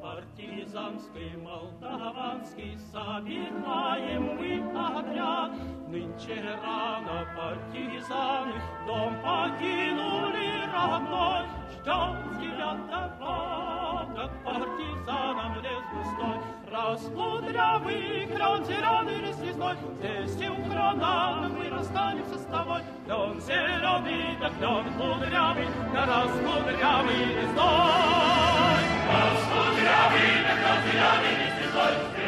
Партизанский, 0.00 1.36
молдаванский, 1.36 2.78
собираем 2.92 4.36
мы 4.36 4.62
отряд. 4.74 5.71
Нынче 5.92 6.40
рано 6.64 7.28
партизаны 7.36 8.54
дом 8.86 9.14
покинули 9.20 10.64
родной, 10.72 11.44
ждем 11.70 12.40
девятого, 12.40 14.08
как 14.16 14.32
партизанам 14.42 15.54
лес 15.60 15.84
густой. 15.92 16.38
Раскудрявый 16.72 18.26
крон 18.34 18.64
зеленый 18.64 19.18
лес 19.20 19.38
лесной, 19.42 19.76
здесь 19.98 20.40
и 20.40 20.48
у 20.48 20.64
крона 20.64 21.50
мы 21.54 21.68
расстанемся 21.68 22.38
с 22.38 22.46
тобой. 22.46 22.80
Клен 23.04 23.38
зеленый, 23.42 24.38
да 24.40 24.48
клен 24.48 24.94
кудрявый, 24.94 25.68
да 25.92 26.06
раскудрявый 26.06 27.24
лесной. 27.36 28.80
Раскудрявый, 29.12 30.30
да 30.40 30.52
клен 30.56 30.80
зеленый 30.86 31.34
лес 31.36 31.54
лесной, 31.60 32.21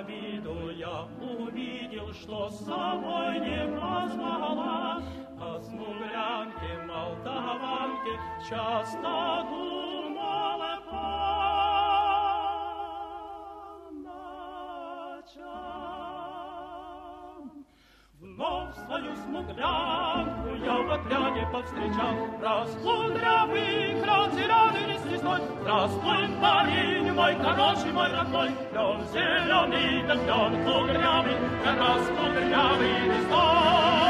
обиду 0.00 0.70
я 0.70 1.08
увидел, 1.20 2.12
что 2.12 2.50
с 2.50 2.64
собой 2.64 3.40
не 3.40 3.66
позвала. 3.78 5.02
О 5.40 5.60
смуглянке, 5.60 6.78
молдаванке 6.86 8.18
часто 8.48 9.46
думала 9.48 10.80
по 10.90 11.02
ночам. 15.10 15.50
Вновь 18.20 18.74
свою 18.76 19.16
смуглянку 19.16 19.99
я 20.70 20.82
в 20.82 20.92
отряде 20.92 21.46
повстречал. 21.52 22.14
Раскудрявый 22.40 24.00
крон 24.02 24.32
зеленый 24.32 24.92
лист 24.92 25.06
лесной, 25.06 25.40
Здравствуй, 25.60 26.28
парень 26.40 27.12
мой, 27.12 27.34
хороший 27.36 27.92
мой 27.92 28.10
родной, 28.10 28.50
Клен 28.70 29.00
зеленый, 29.12 30.02
да 30.06 30.14
клен 30.14 30.64
кудрявый, 30.64 31.36
Да 31.64 31.76
раскудрявый 31.76 33.08
лесной. 33.08 34.09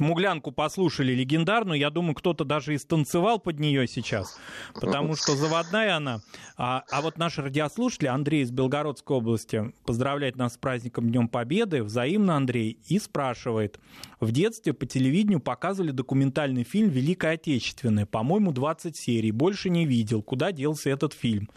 Смуглянку 0.00 0.50
послушали 0.50 1.12
легендарную, 1.12 1.78
я 1.78 1.90
думаю, 1.90 2.14
кто-то 2.14 2.46
даже 2.46 2.72
и 2.72 2.78
станцевал 2.78 3.38
под 3.38 3.60
нее 3.60 3.86
сейчас, 3.86 4.38
потому 4.72 5.14
что 5.14 5.36
заводная 5.36 5.94
она. 5.94 6.22
А, 6.56 6.84
а 6.90 7.02
вот 7.02 7.18
наш 7.18 7.36
радиослушатель 7.36 8.08
Андрей 8.08 8.44
из 8.44 8.50
Белгородской 8.50 9.18
области 9.18 9.74
поздравляет 9.84 10.36
нас 10.36 10.54
с 10.54 10.56
праздником 10.56 11.10
Днем 11.10 11.28
Победы, 11.28 11.82
взаимно 11.82 12.36
Андрей, 12.36 12.78
и 12.88 12.98
спрашивает. 12.98 13.78
В 14.20 14.32
детстве 14.32 14.72
по 14.72 14.86
телевидению 14.86 15.40
показывали 15.40 15.90
документальный 15.90 16.64
фильм 16.64 16.88
«Великая 16.88 17.34
Отечественная», 17.34 18.06
по-моему, 18.06 18.52
20 18.52 18.96
серий, 18.96 19.32
больше 19.32 19.68
не 19.68 19.84
видел. 19.84 20.22
Куда 20.22 20.50
делся 20.50 20.88
этот 20.88 21.12
фильм? 21.12 21.50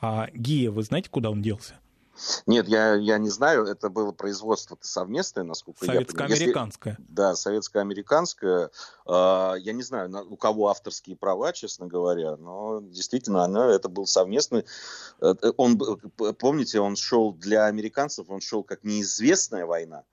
А, 0.00 0.28
Гия, 0.32 0.70
вы 0.70 0.84
знаете, 0.84 1.10
куда 1.10 1.30
он 1.30 1.42
делся? 1.42 1.81
Нет, 2.46 2.68
я, 2.68 2.94
я 2.94 3.18
не 3.18 3.30
знаю, 3.30 3.64
это 3.64 3.88
было 3.88 4.12
производство 4.12 4.76
совместное, 4.80 5.44
насколько 5.44 5.84
я 5.86 5.92
понимаю. 5.92 6.06
Советско-американское. 6.06 6.96
Да, 6.98 7.34
советско-американское. 7.36 8.70
А, 9.06 9.54
я 9.54 9.72
не 9.72 9.82
знаю, 9.82 10.10
у 10.30 10.36
кого 10.36 10.68
авторские 10.68 11.16
права, 11.16 11.52
честно 11.52 11.86
говоря, 11.86 12.36
но 12.36 12.80
действительно, 12.80 13.44
оно, 13.44 13.70
это 13.70 13.88
был 13.88 14.06
совместный. 14.06 14.64
Э, 15.20 15.34
он, 15.56 15.78
помните, 16.38 16.80
он 16.80 16.96
шел 16.96 17.32
для 17.32 17.66
американцев, 17.66 18.30
он 18.30 18.40
шел 18.40 18.62
как 18.62 18.84
неизвестная 18.84 19.66
война. 19.66 20.04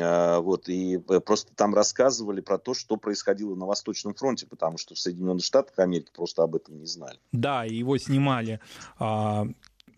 А, 0.00 0.40
вот, 0.40 0.68
и 0.68 0.98
просто 0.98 1.52
там 1.54 1.74
рассказывали 1.74 2.40
про 2.40 2.58
то, 2.58 2.74
что 2.74 2.96
происходило 2.96 3.54
на 3.54 3.66
Восточном 3.66 4.14
фронте, 4.14 4.46
потому 4.46 4.78
что 4.78 4.94
в 4.94 4.98
Соединенных 4.98 5.44
Штатах 5.44 5.78
Америки 5.78 6.10
просто 6.14 6.42
об 6.42 6.54
этом 6.54 6.78
не 6.78 6.86
знали. 6.86 7.18
Да, 7.32 7.64
его 7.64 7.98
снимали 7.98 8.60
а, 8.98 9.46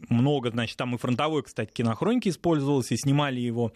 много, 0.08 0.50
значит, 0.50 0.76
там 0.76 0.94
и 0.94 0.98
фронтовой, 0.98 1.42
кстати, 1.42 1.72
кинохроники 1.72 2.28
использовалось, 2.28 2.92
и 2.92 2.96
снимали 2.96 3.40
его 3.40 3.72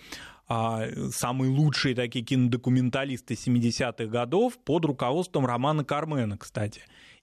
а, 0.49 0.87
самые 1.13 1.51
лучшие 1.51 1.95
такие 1.95 2.25
кинодокументалисты 2.25 3.35
70-х 3.35 4.07
годов 4.07 4.59
под 4.59 4.85
руководством 4.87 5.47
Романа 5.47 5.85
Кармена, 5.85 6.39
кстати. 6.39 6.83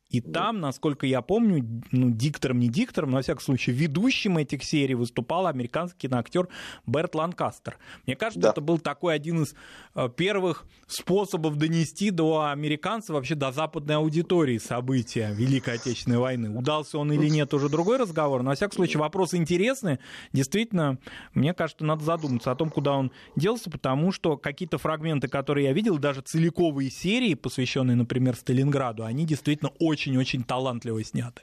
И 0.09 0.21
там, 0.21 0.59
насколько 0.59 1.07
я 1.07 1.21
помню, 1.21 1.81
ну, 1.91 2.11
диктором, 2.11 2.59
не 2.59 2.69
диктором, 2.69 3.09
но, 3.09 3.17
во 3.17 3.23
всяком 3.23 3.41
случае, 3.41 3.75
ведущим 3.75 4.37
этих 4.37 4.63
серий 4.63 4.93
выступал 4.93 5.47
американский 5.47 6.07
киноактер 6.07 6.47
Берт 6.85 7.15
Ланкастер. 7.15 7.77
Мне 8.05 8.15
кажется, 8.15 8.41
да. 8.41 8.49
это 8.51 8.61
был 8.61 8.77
такой 8.77 9.15
один 9.15 9.43
из 9.43 9.55
э, 9.95 10.07
первых 10.15 10.65
способов 10.87 11.57
донести 11.57 12.11
до 12.11 12.49
американцев, 12.51 13.15
вообще 13.15 13.33
до 13.33 13.51
западной 13.51 13.95
аудитории 13.95 14.59
события 14.59 15.33
Великой 15.33 15.75
Отечественной 15.75 16.19
войны. 16.19 16.55
Удался 16.55 16.99
он 16.99 17.11
или 17.11 17.27
нет, 17.27 17.53
уже 17.55 17.67
другой 17.67 17.97
разговор, 17.97 18.43
но, 18.43 18.51
во 18.51 18.55
всяком 18.55 18.75
случае, 18.75 18.99
вопрос 18.99 19.33
интересный. 19.33 19.97
Действительно, 20.33 20.99
мне 21.33 21.55
кажется, 21.55 21.83
надо 21.83 22.03
задуматься 22.03 22.51
о 22.51 22.55
том, 22.55 22.69
куда 22.69 22.93
он 22.93 23.11
делся, 23.35 23.71
потому 23.71 24.11
что 24.11 24.37
какие-то 24.37 24.77
фрагменты, 24.77 25.27
которые 25.27 25.65
я 25.65 25.73
видел, 25.73 25.97
даже 25.97 26.21
целиковые 26.21 26.91
серии, 26.91 27.33
посвященные, 27.33 27.95
например, 27.95 28.35
Сталинграду, 28.35 29.03
они 29.03 29.25
действительно 29.25 29.71
очень 29.79 29.94
очень-очень 29.95 30.43
талантливо 30.43 31.01
сняты. 31.03 31.41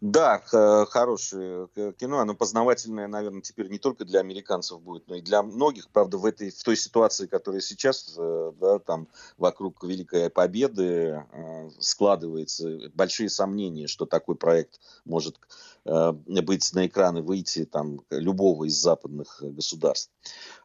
Да, 0.00 0.40
хорошее 0.90 1.68
кино, 1.98 2.20
оно 2.20 2.34
познавательное, 2.34 3.08
наверное, 3.08 3.42
теперь 3.42 3.68
не 3.68 3.78
только 3.78 4.04
для 4.04 4.20
американцев 4.20 4.80
будет, 4.80 5.08
но 5.08 5.16
и 5.16 5.20
для 5.20 5.42
многих. 5.42 5.88
Правда, 5.88 6.16
в 6.18 6.24
этой, 6.24 6.50
в 6.50 6.62
той 6.62 6.76
ситуации, 6.76 7.26
которая 7.26 7.60
сейчас, 7.60 8.14
э, 8.16 8.52
да, 8.60 8.78
там 8.78 9.08
вокруг 9.38 9.82
Великой 9.82 10.30
Победы 10.30 11.26
э, 11.32 11.70
складывается, 11.80 12.90
большие 12.94 13.28
сомнения, 13.28 13.88
что 13.88 14.06
такой 14.06 14.36
проект 14.36 14.80
может 15.04 15.36
быть 15.88 16.72
на 16.74 16.86
экраны, 16.86 17.22
выйти 17.22 17.64
там 17.64 18.00
любого 18.10 18.64
из 18.64 18.74
западных 18.74 19.38
государств. 19.40 20.10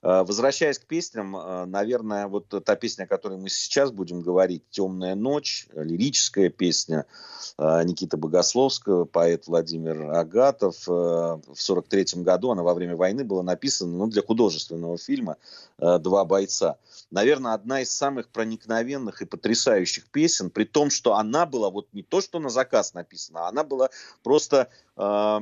Э, 0.01 0.23
возвращаясь 0.23 0.79
к 0.79 0.85
песням, 0.85 1.35
э, 1.35 1.65
наверное, 1.65 2.27
вот 2.27 2.47
та 2.49 2.75
песня, 2.75 3.03
о 3.03 3.07
которой 3.07 3.37
мы 3.37 3.49
сейчас 3.49 3.91
будем 3.91 4.21
говорить, 4.21 4.63
«Темная 4.69 5.15
ночь», 5.15 5.67
лирическая 5.73 6.49
песня 6.49 7.05
Никиты 7.57 8.17
Богословского, 8.17 9.05
поэт 9.05 9.47
Владимир 9.47 10.11
Агатов. 10.11 10.87
В 10.87 11.41
1943 11.43 12.23
году 12.23 12.51
она 12.51 12.63
во 12.63 12.73
время 12.73 12.95
войны 12.95 13.23
была 13.23 13.43
написана 13.43 13.95
ну, 13.95 14.07
для 14.07 14.23
художественного 14.23 14.97
фильма 14.97 15.37
«Два 15.77 16.25
бойца». 16.25 16.77
Наверное, 17.11 17.53
одна 17.53 17.81
из 17.81 17.91
самых 17.91 18.29
проникновенных 18.29 19.21
и 19.21 19.25
потрясающих 19.25 20.09
песен, 20.09 20.49
при 20.49 20.63
том, 20.63 20.89
что 20.89 21.15
она 21.15 21.45
была 21.45 21.69
вот 21.69 21.87
не 21.93 22.01
то, 22.01 22.21
что 22.21 22.39
на 22.39 22.49
заказ 22.49 22.95
написана, 22.95 23.45
а 23.45 23.49
она 23.49 23.63
была 23.63 23.89
просто 24.23 24.69
э, 24.95 25.01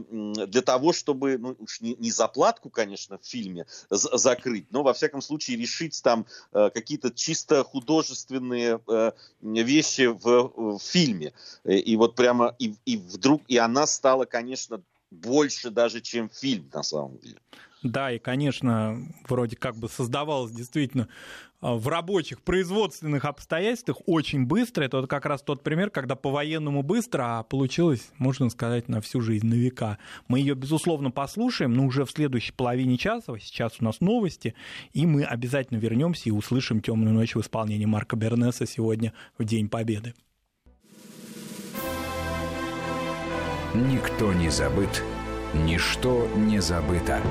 для 0.09 0.61
того, 0.61 0.93
чтобы, 0.93 1.37
ну 1.37 1.55
уж 1.59 1.81
не, 1.81 1.95
не 1.95 2.11
заплатку, 2.11 2.69
конечно, 2.69 3.17
в 3.17 3.25
фильме 3.25 3.65
закрыть, 3.89 4.71
но 4.71 4.83
во 4.83 4.93
всяком 4.93 5.21
случае 5.21 5.57
решить 5.57 6.01
там 6.03 6.25
э, 6.53 6.69
какие-то 6.73 7.11
чисто 7.11 7.63
художественные 7.63 8.79
э, 8.87 9.11
вещи 9.41 10.07
в, 10.07 10.51
в 10.55 10.79
фильме. 10.79 11.33
И 11.63 11.95
вот 11.95 12.15
прямо 12.15 12.55
и, 12.59 12.75
и 12.85 12.97
вдруг 12.97 13.41
и 13.47 13.57
она 13.57 13.87
стала, 13.87 14.25
конечно, 14.25 14.81
больше 15.11 15.69
даже, 15.69 16.01
чем 16.01 16.29
фильм 16.29 16.69
на 16.73 16.83
самом 16.83 17.17
деле. 17.19 17.37
Да, 17.83 18.11
и, 18.11 18.19
конечно, 18.19 18.97
вроде 19.27 19.55
как 19.55 19.75
бы 19.75 19.89
создавалось 19.89 20.51
действительно 20.51 21.03
а, 21.03 21.07
в 21.61 21.87
рабочих 21.87 22.41
производственных 22.41 23.25
обстоятельствах 23.25 23.97
очень 24.07 24.45
быстро. 24.45 24.83
Это 24.83 24.97
вот 24.97 25.09
как 25.09 25.25
раз 25.25 25.43
тот 25.43 25.63
пример, 25.63 25.91
когда 25.91 26.15
по-военному 26.15 26.81
быстро, 26.81 27.39
а 27.39 27.43
получилось, 27.43 28.09
можно 28.17 28.49
сказать, 28.49 28.89
на 28.89 28.99
всю 29.01 29.21
жизнь, 29.21 29.47
на 29.47 29.53
века. 29.53 29.99
Мы 30.27 30.39
ее, 30.39 30.55
безусловно, 30.55 31.11
послушаем, 31.11 31.73
но 31.73 31.85
уже 31.85 32.05
в 32.05 32.11
следующей 32.11 32.53
половине 32.53 32.97
часа. 32.97 33.37
Сейчас 33.39 33.73
у 33.79 33.83
нас 33.85 34.01
новости, 34.01 34.55
и 34.93 35.05
мы 35.05 35.23
обязательно 35.23 35.77
вернемся 35.77 36.29
и 36.29 36.31
услышим 36.31 36.81
«Темную 36.81 37.13
ночь» 37.13 37.35
в 37.35 37.41
исполнении 37.41 37.85
Марка 37.85 38.15
Бернеса 38.15 38.65
сегодня 38.65 39.13
в 39.37 39.43
День 39.43 39.69
Победы. 39.69 40.13
Никто 43.73 44.33
не 44.33 44.49
забыт, 44.49 45.01
ничто 45.53 46.27
не 46.35 46.59
забыто. 46.59 47.21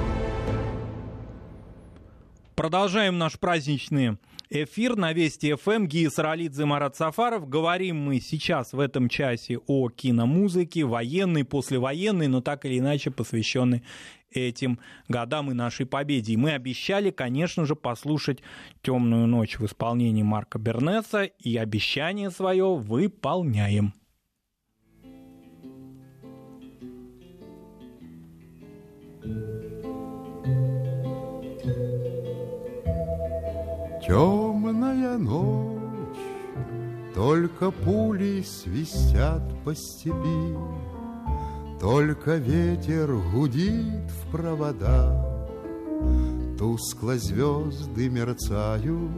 Продолжаем 2.60 3.16
наш 3.16 3.38
праздничный 3.38 4.18
эфир 4.50 4.94
на 4.94 5.14
Вести 5.14 5.54
ФМ. 5.54 5.86
Гия 5.86 6.10
Саралидзе, 6.10 6.66
Марат 6.66 6.94
Сафаров. 6.94 7.48
Говорим 7.48 7.96
мы 7.96 8.20
сейчас 8.20 8.74
в 8.74 8.80
этом 8.80 9.08
часе 9.08 9.56
о 9.66 9.88
киномузыке, 9.88 10.84
военной, 10.84 11.46
послевоенной, 11.46 12.26
но 12.26 12.42
так 12.42 12.66
или 12.66 12.78
иначе 12.78 13.10
посвященной 13.10 13.82
этим 14.30 14.78
годам 15.08 15.50
и 15.50 15.54
нашей 15.54 15.86
победе. 15.86 16.34
И 16.34 16.36
мы 16.36 16.52
обещали, 16.52 17.10
конечно 17.10 17.64
же, 17.64 17.76
послушать 17.76 18.40
«Темную 18.82 19.26
ночь» 19.26 19.58
в 19.58 19.64
исполнении 19.64 20.22
Марка 20.22 20.58
Бернеса, 20.58 21.22
и 21.22 21.56
обещание 21.56 22.30
свое 22.30 22.74
выполняем. 22.76 23.94
Темная 34.10 35.16
ночь, 35.18 36.18
только 37.14 37.70
пули 37.70 38.42
свистят 38.42 39.40
по 39.64 39.72
степи, 39.72 40.56
Только 41.80 42.34
ветер 42.34 43.14
гудит 43.32 44.10
в 44.10 44.32
провода, 44.32 45.46
Тускло 46.58 47.18
звезды 47.18 48.08
мерцают. 48.08 49.12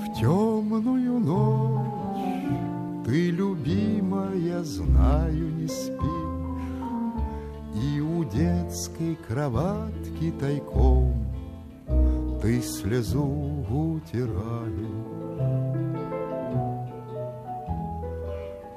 В 0.00 0.18
темную 0.18 1.20
ночь 1.20 3.06
ты, 3.06 3.30
любимая, 3.30 4.64
знаю, 4.64 5.54
не 5.54 5.61
детской 8.92 9.16
кроватки 9.28 10.32
тайком 10.38 11.14
Ты 12.40 12.60
слезу 12.62 13.24
утираешь. 13.70 14.82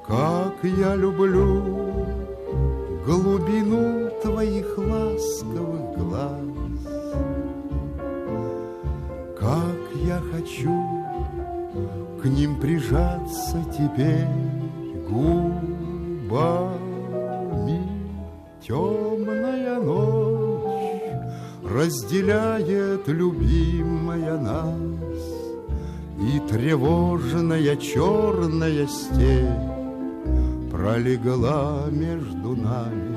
Как 0.06 0.54
я 0.62 0.94
люблю 0.94 1.62
глубину 3.04 4.10
твоих 4.22 4.78
ласковых 4.78 5.98
глаз, 5.98 6.40
Как 9.38 10.02
я 10.04 10.20
хочу 10.32 10.82
к 12.22 12.24
ним 12.26 12.60
прижаться 12.60 13.64
теперь 13.76 14.28
губами. 15.08 16.75
Разделяет 21.86 23.06
любимая 23.06 24.36
нас, 24.38 25.22
И 26.18 26.40
тревожная 26.50 27.76
черная 27.76 28.86
степь 28.86 29.66
пролегла 30.70 31.84
между 31.90 32.56
нами. 32.56 33.16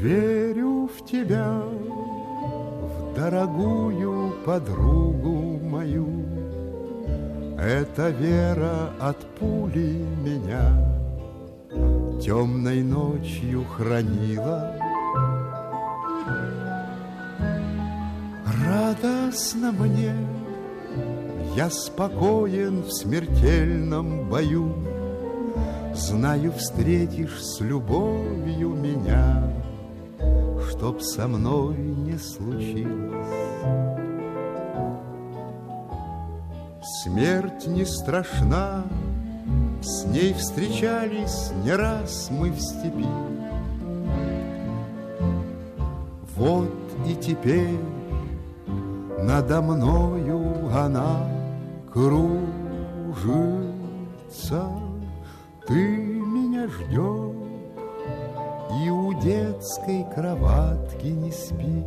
Верю 0.00 0.88
в 0.88 1.04
тебя, 1.04 1.60
в 2.90 3.14
дорогую 3.14 4.32
подругу 4.46 5.60
мою, 5.62 6.24
Эта 7.58 8.08
вера 8.08 8.90
от 8.98 9.18
пули 9.38 10.02
меня 10.24 10.99
темной 12.20 12.82
ночью 12.82 13.64
хранила. 13.64 14.76
Радостно 18.64 19.72
мне, 19.72 20.14
я 21.56 21.70
спокоен 21.70 22.82
в 22.82 22.90
смертельном 22.92 24.28
бою, 24.28 24.74
Знаю, 25.92 26.52
встретишь 26.52 27.42
с 27.42 27.60
любовью 27.60 28.70
меня, 28.70 29.52
Чтоб 30.70 31.02
со 31.02 31.26
мной 31.26 31.76
не 31.76 32.16
случилось. 32.16 33.26
Смерть 37.02 37.66
не 37.66 37.84
страшна, 37.84 38.84
с 39.82 40.04
ней 40.04 40.34
встречались 40.34 41.52
не 41.64 41.74
раз 41.74 42.28
мы 42.30 42.50
в 42.50 42.60
степи. 42.60 43.06
Вот 46.36 46.70
и 47.06 47.14
теперь 47.14 47.78
надо 49.18 49.60
мною 49.62 50.68
она 50.74 51.28
кружится. 51.92 52.20
Ты 55.66 55.74
меня 55.74 56.66
ждешь 56.68 57.40
и 58.82 58.88
у 58.88 59.12
детской 59.20 60.06
кроватки 60.14 61.08
не 61.08 61.32
спишь, 61.32 61.84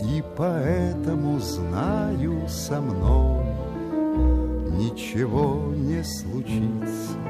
И 0.00 0.22
поэтому 0.36 1.38
знаю 1.40 2.48
со 2.48 2.80
мной 2.80 3.47
ничего 4.78 5.74
не 5.74 6.04
случится. 6.04 7.27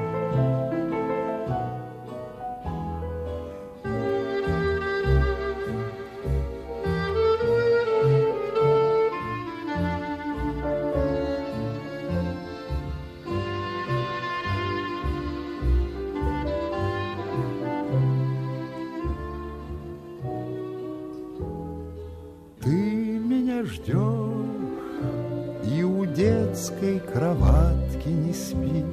детской 26.19 26.99
кроватке 26.99 28.09
не 28.09 28.33
спишь, 28.33 28.83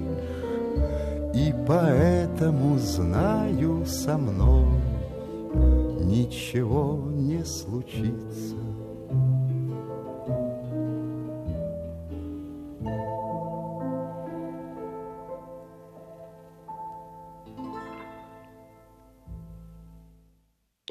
И 1.34 1.52
поэтому 1.66 2.78
знаю 2.78 3.84
со 3.84 4.16
мной 4.16 4.80
ничего 6.04 7.02
не 7.10 7.44
случится. 7.44 8.54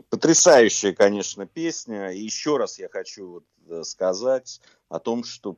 Потрясающая, 0.10 0.92
конечно, 0.92 1.46
песня. 1.46 2.10
И 2.10 2.20
еще 2.20 2.58
раз 2.58 2.78
я 2.78 2.90
хочу 2.90 3.28
вот 3.30 3.46
э, 3.70 3.84
сказать 3.84 4.60
о 4.90 5.00
том, 5.00 5.24
что 5.24 5.56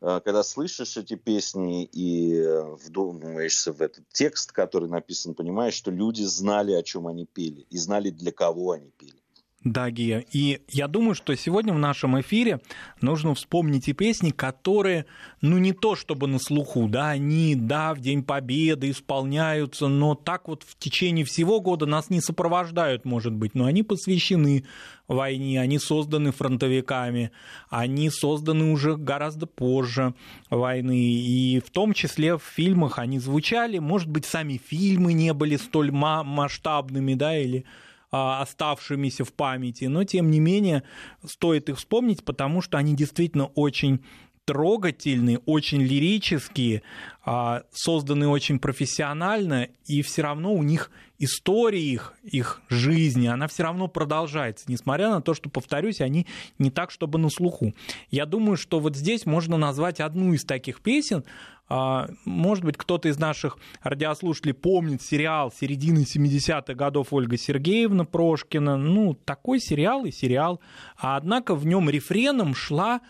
когда 0.00 0.42
слышишь 0.42 0.96
эти 0.96 1.14
песни 1.14 1.84
и 1.84 2.34
э, 2.34 2.62
вдумываешься 2.76 3.72
в 3.72 3.80
этот 3.80 4.04
текст, 4.12 4.52
который 4.52 4.88
написан, 4.88 5.34
понимаешь, 5.34 5.74
что 5.74 5.90
люди 5.90 6.22
знали, 6.22 6.72
о 6.72 6.82
чем 6.82 7.06
они 7.06 7.26
пели, 7.26 7.66
и 7.70 7.78
знали, 7.78 8.10
для 8.10 8.32
кого 8.32 8.72
они 8.72 8.90
пели. 8.90 9.22
Да, 9.66 9.90
Гия. 9.90 10.24
И 10.32 10.60
я 10.68 10.86
думаю, 10.86 11.16
что 11.16 11.34
сегодня 11.34 11.74
в 11.74 11.78
нашем 11.80 12.20
эфире 12.20 12.60
нужно 13.00 13.34
вспомнить 13.34 13.88
и 13.88 13.94
песни, 13.94 14.30
которые, 14.30 15.06
ну, 15.40 15.58
не 15.58 15.72
то 15.72 15.96
чтобы 15.96 16.28
на 16.28 16.38
слуху, 16.38 16.86
да, 16.88 17.10
они, 17.10 17.56
да, 17.56 17.92
в 17.92 17.98
День 17.98 18.22
Победы 18.22 18.90
исполняются, 18.90 19.88
но 19.88 20.14
так 20.14 20.46
вот 20.46 20.62
в 20.62 20.78
течение 20.78 21.24
всего 21.24 21.60
года 21.60 21.84
нас 21.84 22.10
не 22.10 22.20
сопровождают, 22.20 23.04
может 23.04 23.32
быть, 23.32 23.56
но 23.56 23.64
они 23.64 23.82
посвящены 23.82 24.64
войне, 25.08 25.60
они 25.60 25.80
созданы 25.80 26.30
фронтовиками, 26.30 27.32
они 27.68 28.08
созданы 28.08 28.70
уже 28.70 28.96
гораздо 28.96 29.46
позже 29.46 30.14
войны, 30.48 30.96
и 30.96 31.58
в 31.58 31.70
том 31.70 31.92
числе 31.92 32.38
в 32.38 32.42
фильмах 32.44 33.00
они 33.00 33.18
звучали, 33.18 33.78
может 33.78 34.08
быть, 34.08 34.26
сами 34.26 34.60
фильмы 34.64 35.12
не 35.12 35.32
были 35.32 35.56
столь 35.56 35.90
масштабными, 35.90 37.14
да, 37.14 37.36
или 37.36 37.64
оставшимися 38.10 39.24
в 39.24 39.30
памяти, 39.30 39.84
но 39.84 40.04
тем 40.04 40.30
не 40.30 40.40
менее 40.40 40.82
стоит 41.24 41.68
их 41.68 41.76
вспомнить, 41.76 42.24
потому 42.24 42.62
что 42.62 42.78
они 42.78 42.94
действительно 42.94 43.46
очень 43.46 44.00
трогательные, 44.46 45.38
очень 45.44 45.82
лирические, 45.82 46.82
а, 47.24 47.64
созданы 47.72 48.28
очень 48.28 48.60
профессионально, 48.60 49.68
и 49.86 50.00
все 50.02 50.22
равно 50.22 50.54
у 50.54 50.62
них 50.62 50.90
история 51.18 51.82
их, 51.82 52.14
их 52.22 52.62
жизни, 52.68 53.26
она 53.26 53.48
все 53.48 53.64
равно 53.64 53.88
продолжается, 53.88 54.66
несмотря 54.68 55.10
на 55.10 55.20
то, 55.20 55.34
что, 55.34 55.50
повторюсь, 55.50 56.00
они 56.00 56.26
не 56.58 56.70
так, 56.70 56.92
чтобы 56.92 57.18
на 57.18 57.28
слуху. 57.28 57.74
Я 58.10 58.24
думаю, 58.24 58.56
что 58.56 58.78
вот 58.78 58.96
здесь 58.96 59.26
можно 59.26 59.56
назвать 59.56 59.98
одну 60.00 60.32
из 60.32 60.44
таких 60.44 60.80
песен, 60.80 61.24
а, 61.68 62.08
может 62.24 62.64
быть, 62.64 62.76
кто-то 62.76 63.08
из 63.08 63.18
наших 63.18 63.58
радиослушателей 63.82 64.54
помнит 64.54 65.02
сериал 65.02 65.52
середины 65.52 66.04
70-х 66.04 66.74
годов 66.74 67.08
Ольга 67.12 67.36
Сергеевна 67.36 68.04
Прошкина. 68.04 68.76
Ну, 68.76 69.14
такой 69.14 69.58
сериал 69.58 70.04
и 70.04 70.12
сериал. 70.12 70.60
А 70.96 71.16
однако 71.16 71.56
в 71.56 71.66
нем 71.66 71.90
рефреном 71.90 72.54
шла 72.54 73.00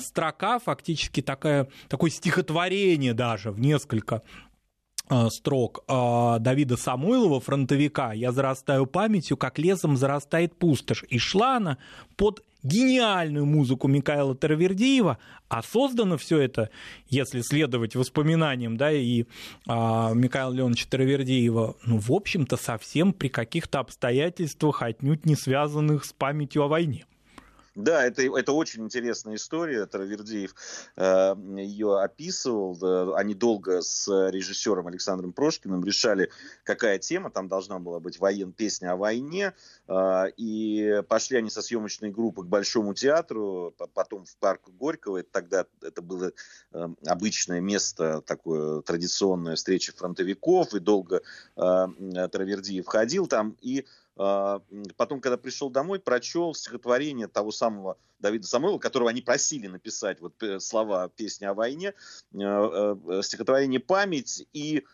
строка, 0.00 0.58
фактически 0.58 1.20
такая, 1.20 1.68
такое 1.88 2.10
стихотворение 2.10 3.14
даже 3.14 3.50
в 3.50 3.60
несколько 3.60 4.22
а, 5.08 5.28
строк 5.28 5.84
Давида 5.86 6.76
Самойлова, 6.76 7.40
фронтовика, 7.40 8.12
«Я 8.12 8.32
зарастаю 8.32 8.86
памятью, 8.86 9.36
как 9.36 9.58
лесом 9.58 9.96
зарастает 9.96 10.56
пустошь». 10.56 11.04
И 11.08 11.18
шла 11.18 11.56
она 11.56 11.78
под 12.16 12.42
гениальную 12.64 13.44
музыку 13.44 13.86
Михаила 13.86 14.34
Таравердиева, 14.34 15.18
а 15.48 15.62
создано 15.62 16.16
все 16.16 16.38
это, 16.40 16.70
если 17.08 17.42
следовать 17.42 17.94
воспоминаниям, 17.94 18.76
да, 18.76 18.90
и 18.90 19.26
а, 19.68 20.12
Михаила 20.14 20.52
Леоновича 20.52 20.88
Таравердиева, 20.88 21.76
ну, 21.84 21.98
в 21.98 22.10
общем-то, 22.10 22.56
совсем 22.56 23.12
при 23.12 23.28
каких-то 23.28 23.80
обстоятельствах, 23.80 24.82
отнюдь 24.82 25.26
не 25.26 25.36
связанных 25.36 26.04
с 26.06 26.12
памятью 26.12 26.64
о 26.64 26.68
войне. 26.68 27.04
Да, 27.74 28.04
это, 28.04 28.22
это 28.22 28.52
очень 28.52 28.84
интересная 28.84 29.34
история. 29.34 29.86
Травердиев 29.86 30.54
э, 30.96 31.34
ее 31.56 32.00
описывал. 32.00 33.14
Они 33.16 33.34
долго 33.34 33.82
с 33.82 34.06
режиссером 34.30 34.86
Александром 34.86 35.32
Прошкиным 35.32 35.84
решали, 35.84 36.30
какая 36.62 36.98
тема. 36.98 37.30
Там 37.30 37.48
должна 37.48 37.80
была 37.80 37.98
быть 37.98 38.20
воен, 38.20 38.52
песня 38.52 38.92
о 38.92 38.96
войне. 38.96 39.54
Э, 39.88 40.26
и 40.36 41.02
пошли 41.08 41.38
они 41.38 41.50
со 41.50 41.62
съемочной 41.62 42.10
группы 42.10 42.42
к 42.42 42.46
Большому 42.46 42.94
театру, 42.94 43.74
потом 43.92 44.24
в 44.24 44.36
парк 44.36 44.68
Горького. 44.68 45.24
Тогда 45.24 45.66
это 45.82 46.00
было 46.00 46.30
э, 46.72 46.88
обычное 47.06 47.60
место, 47.60 48.22
такое 48.22 48.82
традиционная 48.82 49.56
встреча 49.56 49.92
фронтовиков. 49.92 50.74
И 50.74 50.78
долго 50.78 51.22
э, 51.56 51.86
Травердиев 52.30 52.86
ходил 52.86 53.26
там. 53.26 53.56
И 53.60 53.84
потом, 54.16 55.20
когда 55.20 55.36
пришел 55.36 55.70
домой, 55.70 55.98
прочел 55.98 56.54
стихотворение 56.54 57.26
того 57.26 57.50
самого 57.50 57.98
Давида 58.24 58.46
Самойлова, 58.46 58.78
которого 58.78 59.10
они 59.10 59.20
просили 59.20 59.66
написать 59.66 60.20
вот 60.20 60.42
э, 60.42 60.58
слова 60.58 61.08
песни 61.10 61.44
о 61.44 61.54
войне, 61.54 61.94
э, 62.32 62.38
э, 62.38 63.20
стихотворение 63.22 63.80
«Память», 63.80 64.46
и 64.52 64.84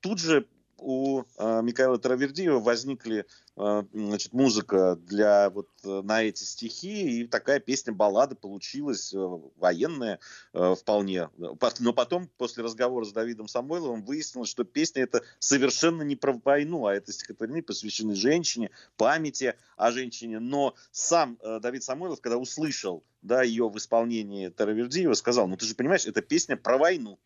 тут 0.00 0.20
же 0.20 0.46
у 0.78 1.22
э, 1.22 1.62
Михаила 1.62 1.98
Таравердиева 1.98 2.60
возникли 2.60 3.26
э, 3.56 3.82
значит, 3.92 4.32
музыка 4.32 4.96
для 4.96 5.50
вот 5.50 5.68
э, 5.84 6.02
на 6.02 6.22
эти 6.22 6.44
стихи, 6.44 7.20
и 7.20 7.26
такая 7.26 7.60
песня-баллада 7.60 8.36
получилась, 8.36 9.14
военная 9.56 10.20
вполне. 10.52 11.28
Но 11.36 11.92
потом, 11.92 12.28
после 12.36 12.62
разговора 12.62 13.04
с 13.04 13.12
Давидом 13.12 13.48
Самойловым, 13.48 14.04
выяснилось, 14.04 14.48
что 14.48 14.64
песня 14.64 15.02
это 15.02 15.22
совершенно 15.38 16.02
не 16.02 16.16
про 16.16 16.32
войну, 16.44 16.86
а 16.86 16.94
это 16.94 17.12
стихотворение 17.12 17.62
посвящены 17.62 18.14
женщине, 18.14 18.70
памяти 18.96 19.54
о 19.76 19.90
женщине. 19.90 20.38
Но 20.38 20.74
сам 20.90 21.38
Давид 21.60 21.82
Самойлов, 21.82 22.20
когда 22.20 22.38
услышал 22.38 23.04
да, 23.22 23.42
ее 23.42 23.68
в 23.68 23.76
исполнении 23.76 24.48
Таравердиева, 24.48 25.14
сказал, 25.14 25.48
ну 25.48 25.56
ты 25.56 25.66
же 25.66 25.74
понимаешь, 25.74 26.06
это 26.06 26.22
песня 26.22 26.56
про 26.56 26.78
войну. 26.78 27.18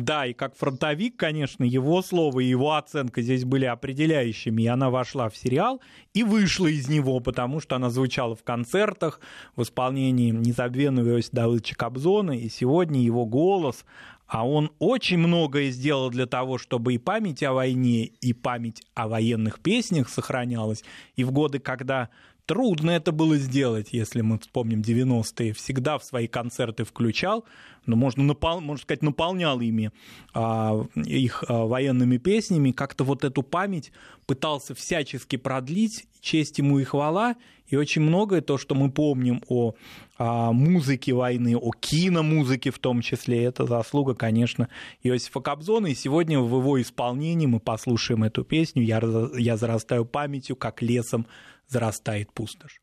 Да, 0.00 0.24
и 0.24 0.32
как 0.32 0.56
фронтовик, 0.56 1.16
конечно, 1.16 1.62
его 1.62 2.00
слово 2.00 2.40
и 2.40 2.46
его 2.46 2.74
оценка 2.74 3.20
здесь 3.20 3.44
были 3.44 3.66
определяющими, 3.66 4.62
и 4.62 4.66
она 4.66 4.88
вошла 4.88 5.28
в 5.28 5.36
сериал 5.36 5.82
и 6.14 6.22
вышла 6.22 6.68
из 6.68 6.88
него, 6.88 7.20
потому 7.20 7.60
что 7.60 7.76
она 7.76 7.90
звучала 7.90 8.34
в 8.34 8.42
концертах 8.42 9.20
в 9.56 9.62
исполнении 9.62 10.30
незабвенного 10.30 11.10
Иосифа 11.10 11.36
Давыдовича 11.36 11.74
Кобзона, 11.76 12.32
и 12.32 12.48
сегодня 12.48 13.02
его 13.02 13.26
голос, 13.26 13.84
а 14.26 14.48
он 14.48 14.70
очень 14.78 15.18
многое 15.18 15.70
сделал 15.70 16.08
для 16.08 16.24
того, 16.24 16.56
чтобы 16.56 16.94
и 16.94 16.98
память 16.98 17.42
о 17.42 17.52
войне, 17.52 18.04
и 18.04 18.32
память 18.32 18.82
о 18.94 19.06
военных 19.06 19.60
песнях 19.60 20.08
сохранялась. 20.08 20.82
И 21.16 21.24
в 21.24 21.30
годы, 21.30 21.58
когда 21.58 22.08
Трудно 22.50 22.90
это 22.90 23.12
было 23.12 23.36
сделать, 23.36 23.90
если 23.92 24.22
мы 24.22 24.36
вспомним 24.40 24.80
90-е. 24.80 25.52
Всегда 25.52 25.98
в 25.98 26.04
свои 26.04 26.26
концерты 26.26 26.82
включал, 26.82 27.44
но 27.86 27.94
можно, 27.94 28.24
напол, 28.24 28.60
можно 28.60 28.82
сказать, 28.82 29.02
наполнял 29.02 29.60
ими 29.60 29.92
а, 30.34 30.84
их 30.96 31.44
а, 31.46 31.66
военными 31.66 32.16
песнями. 32.16 32.72
Как-то 32.72 33.04
вот 33.04 33.22
эту 33.22 33.44
память 33.44 33.92
пытался 34.26 34.74
всячески 34.74 35.36
продлить, 35.36 36.06
честь 36.20 36.58
ему 36.58 36.80
и 36.80 36.82
хвала. 36.82 37.36
И 37.68 37.76
очень 37.76 38.02
многое 38.02 38.40
то, 38.40 38.58
что 38.58 38.74
мы 38.74 38.90
помним 38.90 39.44
о 39.46 39.74
а, 40.18 40.50
музыке 40.50 41.12
войны, 41.12 41.56
о 41.56 41.70
киномузыке 41.70 42.72
в 42.72 42.80
том 42.80 43.00
числе, 43.00 43.44
это 43.44 43.64
заслуга, 43.64 44.16
конечно, 44.16 44.68
Иосифа 45.04 45.38
Кобзона. 45.38 45.86
И 45.86 45.94
сегодня 45.94 46.40
в 46.40 46.52
его 46.58 46.82
исполнении 46.82 47.46
мы 47.46 47.60
послушаем 47.60 48.24
эту 48.24 48.42
песню 48.42 48.82
«Я, 48.82 49.00
я 49.38 49.56
зарастаю 49.56 50.04
памятью, 50.04 50.56
как 50.56 50.82
лесом 50.82 51.28
зарастает 51.70 52.32
пустошь. 52.32 52.82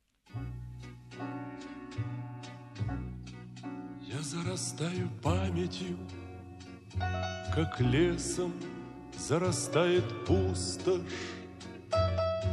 Я 4.01 4.21
зарастаю 4.21 5.09
памятью, 5.21 5.97
как 7.53 7.81
лесом 7.81 8.53
зарастает 9.17 10.05
пустошь, 10.25 11.01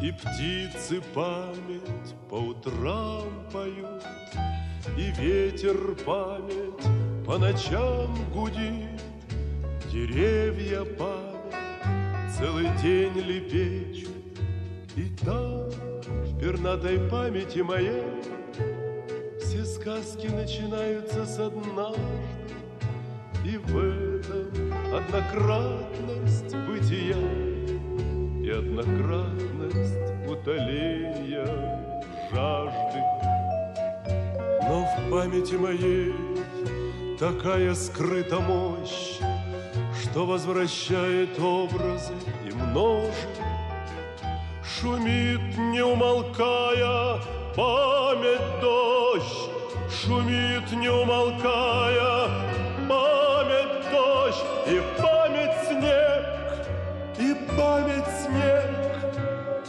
И 0.02 0.10
птицы 0.10 1.00
память 1.14 2.14
по 2.28 2.34
утрам 2.34 3.28
поют, 3.52 4.02
И 4.98 5.12
ветер 5.12 5.94
память 6.04 7.24
по 7.24 7.38
ночам 7.38 8.12
гудит, 8.32 9.00
Деревья 9.92 10.84
память 10.84 12.36
целый 12.36 12.68
день 12.82 13.16
лепечут, 13.20 14.10
И 14.96 15.14
там 15.24 15.93
пернатой 16.44 16.98
памяти 17.08 17.60
моей 17.60 18.02
Все 19.40 19.64
сказки 19.64 20.26
начинаются 20.26 21.24
с 21.24 21.38
однажды. 21.38 22.02
И 23.46 23.56
в 23.56 23.78
этом 23.78 24.74
однократность 24.94 26.54
бытия 26.66 27.16
И 28.42 28.50
однократность 28.50 30.28
утоления 30.28 31.46
жажды. 32.30 33.00
Но 34.68 34.84
в 34.84 35.10
памяти 35.10 35.54
моей 35.54 36.12
такая 37.18 37.74
скрыта 37.74 38.40
мощь 38.40 39.18
Что 40.02 40.26
возвращает 40.26 41.38
образы 41.40 42.12
и 42.46 42.52
множит 42.52 43.43
Шумит, 44.84 45.56
не 45.56 45.80
умолкая, 45.80 47.18
память 47.56 48.60
дождь, 48.60 49.48
Шумит, 49.88 50.70
не 50.72 50.90
умолкая, 50.90 52.28
память 52.86 53.90
дождь, 53.90 54.44
И 54.66 54.82
память 55.00 55.56
снег, 55.66 56.26
и 57.18 57.34
память 57.56 58.12
снег, 58.20 58.68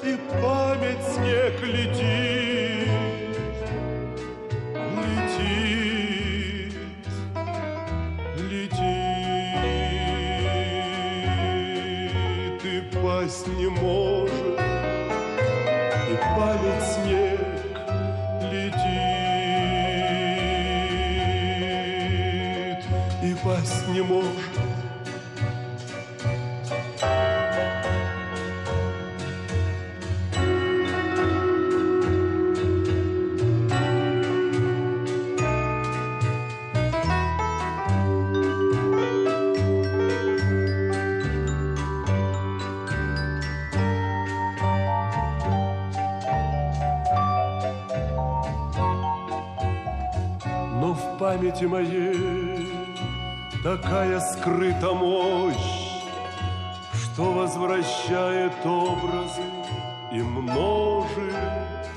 И 0.03 0.17
память 0.41 1.05
снег 1.13 1.61
летит. 1.63 2.24
Памяти 51.25 51.65
моей. 51.65 52.67
Такая 53.63 54.19
скрыта 54.19 54.93
мощь, 54.93 56.03
что 56.93 57.23
возвращает 57.31 58.53
образы 58.63 59.41
и 60.11 60.21
множит, 60.21 61.87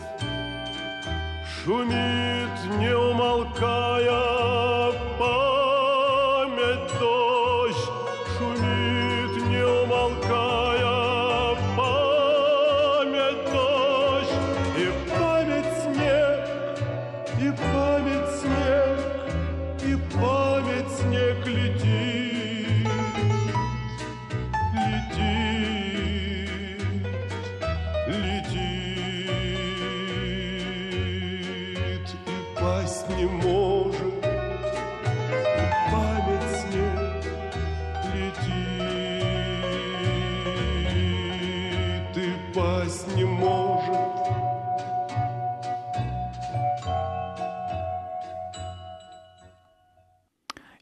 шумит, 1.45 2.57
не 2.79 2.91
умолкая 2.97 4.68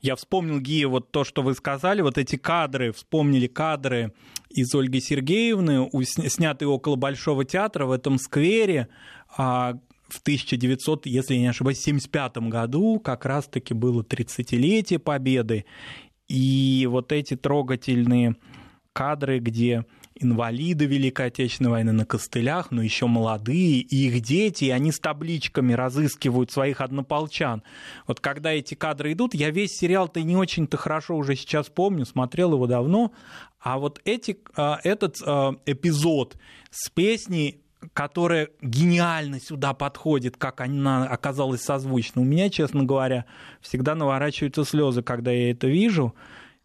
Я 0.06 0.14
вспомнил, 0.14 0.60
Гия, 0.60 0.86
вот 0.86 1.10
то, 1.10 1.24
что 1.24 1.42
вы 1.42 1.52
сказали, 1.54 2.00
вот 2.00 2.16
эти 2.16 2.36
кадры, 2.36 2.92
вспомнили 2.92 3.48
кадры 3.48 4.12
из 4.48 4.72
Ольги 4.72 5.00
Сергеевны, 5.00 5.90
снятые 6.04 6.68
около 6.68 6.94
Большого 6.94 7.44
театра 7.44 7.86
в 7.86 7.90
этом 7.90 8.20
сквере 8.20 8.86
а, 9.36 9.72
в 10.06 10.20
1900, 10.20 11.06
если 11.06 11.34
я 11.34 11.40
не 11.40 11.48
ошибаюсь, 11.48 11.80
75 11.80 12.36
году, 12.36 13.00
как 13.00 13.24
раз-таки 13.24 13.74
было 13.74 14.04
30-летие 14.04 15.00
Победы, 15.00 15.64
и 16.28 16.86
вот 16.88 17.10
эти 17.10 17.34
трогательные 17.34 18.36
кадры, 18.92 19.40
где 19.40 19.86
инвалиды 20.20 20.86
Великой 20.86 21.26
Отечественной 21.26 21.70
войны 21.70 21.92
на 21.92 22.04
костылях, 22.04 22.70
но 22.70 22.82
еще 22.82 23.06
молодые, 23.06 23.80
и 23.80 24.08
их 24.08 24.20
дети, 24.20 24.64
и 24.64 24.70
они 24.70 24.92
с 24.92 24.98
табличками 24.98 25.72
разыскивают 25.72 26.50
своих 26.50 26.80
однополчан. 26.80 27.62
Вот 28.06 28.20
когда 28.20 28.52
эти 28.52 28.74
кадры 28.74 29.12
идут, 29.12 29.34
я 29.34 29.50
весь 29.50 29.72
сериал-то 29.72 30.22
не 30.22 30.36
очень-то 30.36 30.76
хорошо 30.76 31.16
уже 31.16 31.36
сейчас 31.36 31.68
помню, 31.68 32.06
смотрел 32.06 32.54
его 32.54 32.66
давно, 32.66 33.12
а 33.60 33.78
вот 33.78 34.00
эти, 34.04 34.38
а, 34.54 34.80
этот 34.84 35.16
а, 35.24 35.56
эпизод 35.66 36.36
с 36.70 36.90
песней 36.90 37.62
которая 37.92 38.48
гениально 38.62 39.40
сюда 39.40 39.74
подходит, 39.74 40.36
как 40.36 40.60
она 40.60 41.06
оказалась 41.06 41.62
созвучна. 41.62 42.22
У 42.22 42.24
меня, 42.24 42.50
честно 42.50 42.84
говоря, 42.84 43.26
всегда 43.60 43.94
наворачиваются 43.94 44.64
слезы, 44.64 45.02
когда 45.02 45.30
я 45.30 45.50
это 45.50 45.66
вижу. 45.66 46.14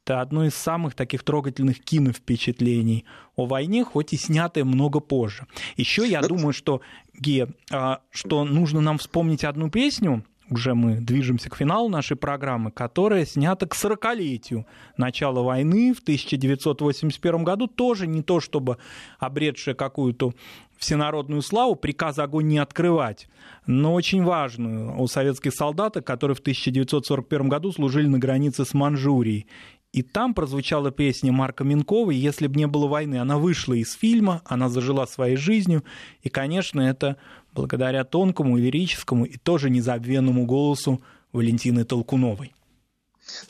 Это 0.04 0.22
одно 0.22 0.46
из 0.46 0.56
самых 0.56 0.96
таких 0.96 1.24
трогательных 1.24 1.80
киновпечатлений. 1.80 3.06
О 3.36 3.46
войне, 3.46 3.84
хоть 3.84 4.14
и 4.14 4.18
снятое 4.18 4.64
много 4.64 5.00
позже. 5.00 5.46
Еще 5.78 6.08
я 6.08 6.22
думаю, 6.22 6.54
что, 6.54 6.82
Ге, 7.14 7.50
а, 7.72 8.02
что 8.10 8.44
нужно 8.44 8.82
нам 8.82 8.98
вспомнить 8.98 9.44
одну 9.44 9.70
песню, 9.70 10.26
уже 10.50 10.74
мы 10.74 11.00
движемся 11.00 11.50
к 11.50 11.56
финалу 11.56 11.88
нашей 11.88 12.18
программы, 12.18 12.72
которая 12.72 13.26
снята 13.26 13.68
к 13.68 13.76
40-летию 13.76 14.66
начала 14.98 15.44
войны 15.44 15.94
в 15.94 16.00
1981 16.00 17.44
году, 17.44 17.68
тоже 17.68 18.06
не 18.08 18.22
то 18.22 18.40
чтобы 18.40 18.78
обретшая 19.20 19.76
какую-то 19.76 20.34
всенародную 20.78 21.44
славу, 21.44 21.76
приказ 21.76 22.18
огонь 22.18 22.48
не 22.48 22.58
открывать, 22.58 23.30
но 23.68 23.94
очень 23.94 24.24
важную. 24.24 25.00
У 25.00 25.08
советских 25.08 25.54
солдат, 25.54 25.94
которые 26.04 26.36
в 26.36 26.40
1941 26.40 27.48
году 27.48 27.72
служили 27.72 28.08
на 28.08 28.18
границе 28.18 28.66
с 28.66 28.74
Манчжурией. 28.74 29.48
И 29.92 30.04
там 30.04 30.34
прозвучала 30.34 30.90
песня 30.92 31.34
Марка 31.34 31.64
Минкова 31.66 32.12
«Если 32.12 32.48
бы 32.48 32.56
не 32.56 32.68
было 32.68 32.88
войны». 32.88 33.18
Она 33.18 33.38
вышла 33.38 33.74
из 33.74 33.94
фильма, 33.94 34.42
она 34.46 34.70
зажила 34.70 35.06
своей 35.06 35.36
жизнью. 35.36 35.84
И, 36.22 36.30
конечно, 36.30 36.80
это 36.80 37.18
благодаря 37.54 38.06
тонкому, 38.06 38.58
лирическому 38.58 39.26
и 39.26 39.38
тоже 39.38 39.70
незабвенному 39.70 40.46
голосу 40.46 41.02
Валентины 41.34 41.84
Толкуновой. 41.84 42.54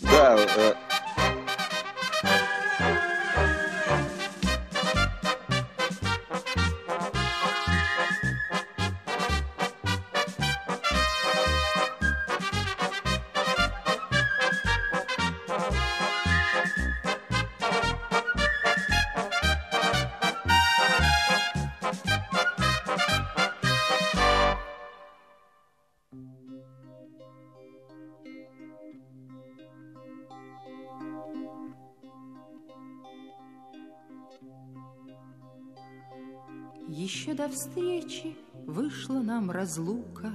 Да, 0.01 0.37
встречи 37.51 38.35
вышла 38.65 39.19
нам 39.19 39.51
разлука, 39.51 40.33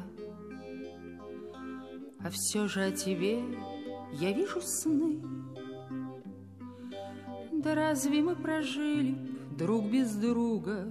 А 2.23 2.31
все 2.31 2.67
же 2.69 2.83
о 2.83 2.93
тебе 2.93 3.43
я 4.13 4.33
вижу 4.33 4.61
сны. 4.61 5.21
Да 7.53 7.75
разве 7.75 8.21
мы 8.21 8.37
прожили 8.37 9.17
друг 9.57 9.87
без 9.91 10.15
друга? 10.15 10.87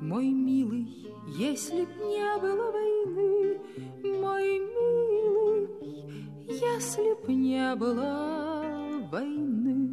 Мой 0.00 0.30
милый, 0.30 0.86
если 1.26 1.84
б 1.84 1.90
не 1.98 2.38
было 2.40 2.72
войны, 2.72 3.60
Мой 4.20 4.58
милый, 4.58 5.68
если 6.48 7.14
б 7.26 7.32
не 7.32 7.74
было 7.74 9.08
войны. 9.10 9.87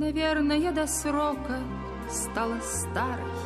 Наверное, 0.00 0.72
до 0.72 0.86
срока 0.86 1.58
стала 2.08 2.58
старой, 2.62 3.36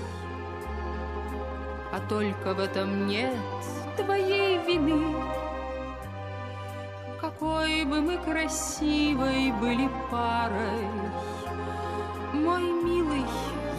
А 1.90 1.98
только 2.08 2.54
в 2.54 2.60
этом 2.60 3.08
нет 3.08 3.34
твоей 3.96 4.58
вины. 4.58 5.20
Какой 7.20 7.84
бы 7.84 8.00
мы 8.00 8.18
красивой 8.18 9.50
были 9.60 9.90
парой, 10.12 10.86
Мой 12.32 12.62
милый, 12.62 13.24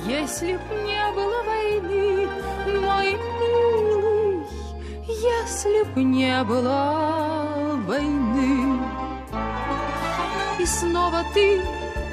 если 0.06 0.58
б 0.58 0.62
не 0.86 1.12
было 1.14 1.44
войны, 1.44 2.28
Мой 2.82 3.14
милый, 3.40 4.46
если 5.08 5.84
б 5.94 6.04
не 6.04 6.44
было 6.44 7.80
войны. 7.88 8.82
И 10.60 10.66
снова 10.66 11.24
ты 11.34 11.62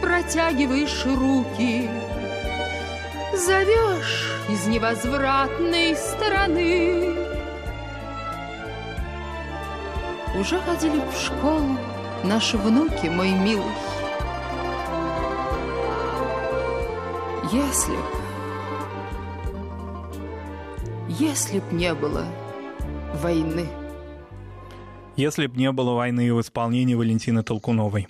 протягиваешь 0.03 1.07
руки, 1.07 1.89
Зовешь 3.35 4.31
из 4.51 4.67
невозвратной 4.67 5.97
стороны. 5.97 7.17
Уже 10.39 10.61
ходили 10.61 11.01
в 11.01 11.17
школу 11.19 11.79
наши 12.25 12.59
внуки, 12.59 13.07
мой 13.07 13.31
милый. 13.31 13.65
Если 17.51 17.97
б, 17.97 18.03
если 21.09 21.61
б 21.61 21.65
не 21.73 21.95
было 21.95 22.27
войны. 23.23 23.67
Если 25.17 25.47
б 25.47 25.57
не 25.57 25.73
было 25.73 25.95
войны 25.95 26.35
в 26.35 26.41
исполнении 26.41 26.95
Валентины 26.95 27.43
Толкуновой. 27.43 28.09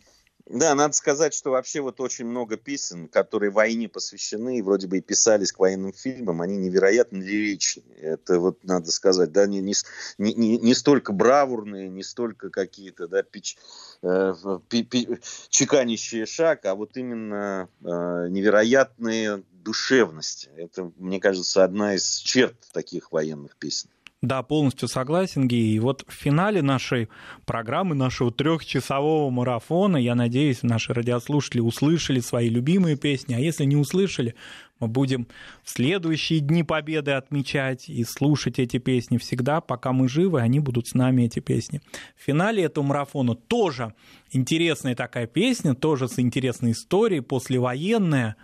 Да, 0.52 0.74
надо 0.74 0.92
сказать, 0.92 1.32
что 1.32 1.50
вообще 1.50 1.80
вот 1.80 1.98
очень 1.98 2.26
много 2.26 2.58
песен, 2.58 3.08
которые 3.08 3.50
войне 3.50 3.88
посвящены, 3.88 4.58
и 4.58 4.62
вроде 4.62 4.86
бы 4.86 4.98
и 4.98 5.00
писались 5.00 5.50
к 5.50 5.58
военным 5.58 5.94
фильмам, 5.94 6.42
они 6.42 6.58
невероятно 6.58 7.22
лиричны. 7.22 7.94
Это 7.98 8.38
вот 8.38 8.62
надо 8.62 8.90
сказать, 8.90 9.32
да, 9.32 9.46
не, 9.46 9.60
не, 9.60 9.74
не, 10.18 10.58
не 10.58 10.74
столько 10.74 11.14
бравурные, 11.14 11.88
не 11.88 12.02
столько 12.02 12.50
какие-то, 12.50 13.08
да, 13.08 13.22
пич, 13.22 13.56
э, 14.02 14.34
пи, 14.68 14.82
пи, 14.82 15.08
чеканящие 15.48 16.26
шаг, 16.26 16.66
а 16.66 16.74
вот 16.74 16.98
именно 16.98 17.70
э, 17.80 17.86
невероятные 18.28 19.44
душевности. 19.52 20.50
Это, 20.58 20.92
мне 20.98 21.18
кажется, 21.18 21.64
одна 21.64 21.94
из 21.94 22.16
черт 22.16 22.56
таких 22.74 23.10
военных 23.10 23.56
песен. 23.56 23.88
Да, 24.22 24.44
полностью 24.44 24.86
согласен, 24.86 25.48
Гей. 25.48 25.74
И 25.74 25.80
вот 25.80 26.04
в 26.06 26.12
финале 26.12 26.62
нашей 26.62 27.08
программы, 27.44 27.96
нашего 27.96 28.30
трехчасового 28.30 29.30
марафона, 29.30 29.96
я 29.96 30.14
надеюсь, 30.14 30.62
наши 30.62 30.94
радиослушатели 30.94 31.60
услышали 31.60 32.20
свои 32.20 32.48
любимые 32.48 32.96
песни, 32.96 33.34
а 33.34 33.40
если 33.40 33.64
не 33.64 33.74
услышали, 33.74 34.36
мы 34.78 34.86
будем 34.86 35.26
в 35.64 35.70
следующие 35.70 36.38
дни 36.38 36.62
Победы 36.62 37.10
отмечать 37.12 37.88
и 37.88 38.04
слушать 38.04 38.60
эти 38.60 38.78
песни 38.78 39.18
всегда, 39.18 39.60
пока 39.60 39.92
мы 39.92 40.08
живы, 40.08 40.40
они 40.40 40.60
будут 40.60 40.86
с 40.86 40.94
нами, 40.94 41.24
эти 41.24 41.40
песни. 41.40 41.80
В 42.16 42.22
финале 42.24 42.62
этого 42.62 42.84
марафона 42.84 43.34
тоже 43.34 43.92
интересная 44.30 44.94
такая 44.94 45.26
песня, 45.26 45.74
тоже 45.74 46.06
с 46.06 46.20
интересной 46.20 46.72
историей, 46.72 47.22
послевоенная, 47.22 48.36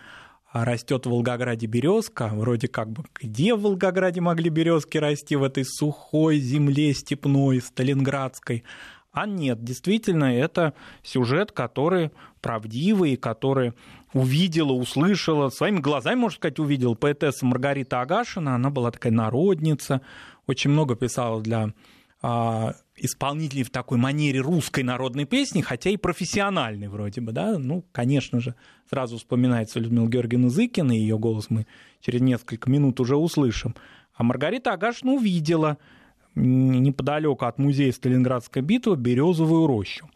растет 0.52 1.06
в 1.06 1.10
Волгограде 1.10 1.66
березка, 1.66 2.28
вроде 2.32 2.68
как 2.68 2.90
бы 2.90 3.04
где 3.20 3.54
в 3.54 3.62
Волгограде 3.62 4.20
могли 4.20 4.50
березки 4.50 4.98
расти 4.98 5.36
в 5.36 5.42
этой 5.42 5.64
сухой 5.64 6.38
земле 6.38 6.94
степной, 6.94 7.60
сталинградской. 7.60 8.64
А 9.12 9.26
нет, 9.26 9.64
действительно, 9.64 10.36
это 10.36 10.74
сюжет, 11.02 11.52
который 11.52 12.10
правдивый, 12.40 13.16
который 13.16 13.72
увидела, 14.12 14.72
услышала, 14.72 15.48
своими 15.50 15.80
глазами, 15.80 16.20
можно 16.20 16.36
сказать, 16.36 16.58
увидела 16.58 16.94
поэтесса 16.94 17.44
Маргарита 17.44 18.00
Агашина. 18.00 18.54
Она 18.54 18.70
была 18.70 18.90
такая 18.90 19.12
народница, 19.12 20.02
очень 20.46 20.70
много 20.70 20.94
писала 20.94 21.42
для 21.42 21.72
а, 22.22 22.74
исполнителей 23.00 23.62
в 23.62 23.70
такой 23.70 23.98
манере 23.98 24.40
русской 24.40 24.82
народной 24.82 25.24
песни, 25.24 25.60
хотя 25.60 25.90
и 25.90 25.96
профессиональной 25.96 26.88
вроде 26.88 27.20
бы, 27.20 27.32
да, 27.32 27.58
ну, 27.58 27.84
конечно 27.92 28.40
же, 28.40 28.54
сразу 28.88 29.18
вспоминается 29.18 29.80
Людмила 29.80 30.08
Георгиевна 30.08 30.48
Зыкина, 30.48 30.92
и 30.92 31.00
ее 31.00 31.18
голос 31.18 31.50
мы 31.50 31.66
через 32.00 32.20
несколько 32.20 32.70
минут 32.70 33.00
уже 33.00 33.16
услышим. 33.16 33.74
А 34.14 34.22
Маргарита 34.22 34.72
Агашина 34.72 35.12
увидела 35.12 35.78
неподалеку 36.34 37.44
от 37.44 37.58
музея 37.58 37.92
Сталинградской 37.92 38.62
битвы 38.62 38.96
березовую 38.96 39.66
рощу. 39.66 40.08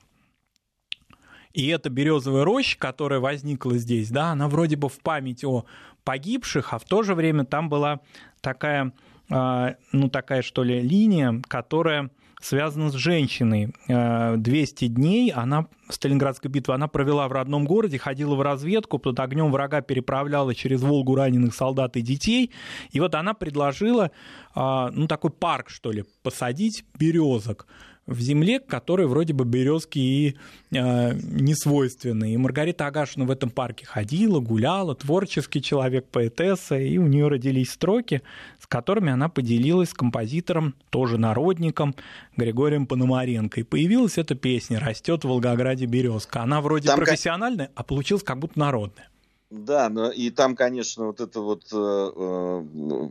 И 1.53 1.69
эта 1.69 1.91
березовая 1.91 2.45
роща, 2.45 2.79
которая 2.79 3.21
возникла 3.21 3.77
здесь, 3.77 4.11
да, 4.11 4.31
она 4.31 4.49
вроде 4.49 4.77
бы 4.77 4.89
в 4.89 4.99
память 5.01 5.45
о 5.45 5.67
погибших, 6.05 6.73
а 6.73 6.79
в 6.79 6.85
то 6.85 7.03
же 7.03 7.15
время 7.15 7.45
там 7.45 7.69
была 7.69 8.01
такая 8.41 8.93
а, 9.31 9.77
ну, 9.93 10.11
такая, 10.11 10.43
что 10.43 10.63
ли, 10.63 10.81
линия, 10.81 11.41
которая 11.49 12.11
связана 12.43 12.91
с 12.91 12.95
женщиной. 12.95 13.73
200 13.89 14.85
а, 14.85 14.89
дней 14.89 15.31
она, 15.31 15.67
Сталинградская 15.89 16.51
битва, 16.51 16.75
она 16.75 16.89
провела 16.89 17.29
в 17.29 17.33
родном 17.33 17.65
городе, 17.65 17.99
ходила 17.99 18.35
в 18.35 18.43
разведку, 18.43 18.99
под 18.99 19.19
огнем 19.21 19.51
врага 19.51 19.81
переправляла 19.81 20.55
через 20.55 20.83
Волгу 20.83 21.15
раненых 21.15 21.55
солдат 21.55 21.97
и 21.97 22.03
детей. 22.03 22.51
И 22.91 23.01
вот 23.01 23.15
она 23.15 23.35
предложила, 23.35 24.11
а, 24.55 24.91
ну, 24.93 25.07
такой 25.07 25.31
парк, 25.31 25.71
что 25.71 25.93
ли, 25.93 26.05
посадить 26.23 26.85
березок 26.99 27.67
в 28.07 28.21
земле, 28.21 28.59
которой 28.59 29.07
вроде 29.07 29.33
бы 29.33 29.45
березки 29.45 29.99
и 29.99 30.37
э, 30.73 31.15
не 31.15 31.55
свойственны. 31.55 32.35
И 32.35 32.37
Маргарита 32.37 32.87
Агашина 32.87 33.25
в 33.25 33.31
этом 33.31 33.51
парке 33.51 33.87
ходила, 33.87 34.41
гуляла, 34.41 34.95
творческий 34.95 35.63
человек, 35.63 36.07
поэтесса, 36.09 36.79
и 36.79 36.99
у 36.99 37.07
нее 37.07 37.29
родились 37.29 37.71
строки, 37.71 38.23
с 38.61 38.67
которыми 38.67 39.13
она 39.13 39.29
поделилась 39.29 39.91
с 39.91 39.95
композитором, 39.95 40.75
тоже 40.91 41.17
народником, 41.17 41.95
Григорием 42.37 42.87
Пономаренко. 42.87 43.61
И 43.61 43.63
появилась 43.63 44.19
эта 44.19 44.35
песня 44.35 44.81
«Растет 44.81 45.25
в 45.25 45.29
Волгограде 45.29 45.87
березка». 45.87 46.43
Она 46.43 46.61
вроде 46.61 46.89
Там 46.89 46.99
профессиональная, 46.99 47.71
а 47.75 47.85
получилась 47.85 48.25
как 48.25 48.39
будто 48.39 48.59
народная. 48.59 49.12
Да, 49.55 49.91
но 49.91 50.11
и 50.11 50.31
там, 50.31 50.57
конечно, 50.57 51.05
вот 51.05 51.21
это 51.21 51.43
вот 51.43 51.65
э, 51.73 51.77
э, 51.77 53.09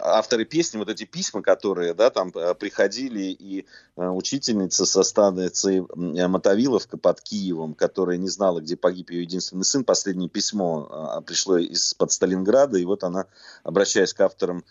авторы 0.00 0.44
песни, 0.44 0.76
вот 0.76 0.90
эти 0.90 1.04
письма, 1.04 1.40
которые, 1.40 1.94
да, 1.94 2.10
там 2.10 2.30
э, 2.34 2.54
приходили, 2.54 3.22
и 3.22 3.64
э, 3.96 4.06
учительница 4.06 4.84
со 4.84 5.02
станции 5.02 5.82
Мотовиловка 6.26 6.98
под 6.98 7.22
Киевом, 7.22 7.72
которая 7.72 8.18
не 8.18 8.28
знала, 8.28 8.60
где 8.60 8.76
погиб 8.76 9.08
ее 9.08 9.22
единственный 9.22 9.64
сын, 9.64 9.82
последнее 9.82 10.28
письмо 10.28 11.22
пришло 11.26 11.56
из-под 11.56 12.12
Сталинграда, 12.12 12.76
и 12.76 12.84
вот 12.84 13.02
она, 13.02 13.24
обращаясь 13.62 14.12
к 14.12 14.20
авторам 14.20 14.62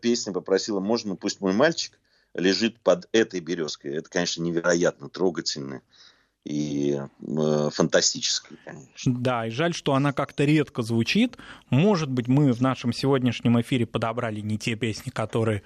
песни, 0.00 0.32
попросила, 0.32 0.80
можно, 0.80 1.14
пусть 1.14 1.40
мой 1.40 1.52
мальчик 1.52 1.96
лежит 2.34 2.80
под 2.80 3.08
этой 3.12 3.38
березкой. 3.38 3.94
Это, 3.94 4.10
конечно, 4.10 4.42
невероятно 4.42 5.08
трогательно 5.08 5.80
и 6.44 7.00
э, 7.00 7.70
фантастической, 7.72 8.58
конечно. 8.64 9.14
Да, 9.18 9.46
и 9.46 9.50
жаль, 9.50 9.74
что 9.74 9.94
она 9.94 10.12
как-то 10.12 10.44
редко 10.44 10.82
звучит. 10.82 11.38
Может 11.70 12.10
быть, 12.10 12.28
мы 12.28 12.52
в 12.52 12.60
нашем 12.60 12.92
сегодняшнем 12.92 13.60
эфире 13.60 13.86
подобрали 13.86 14.40
не 14.40 14.58
те 14.58 14.74
песни, 14.76 15.10
которые 15.10 15.62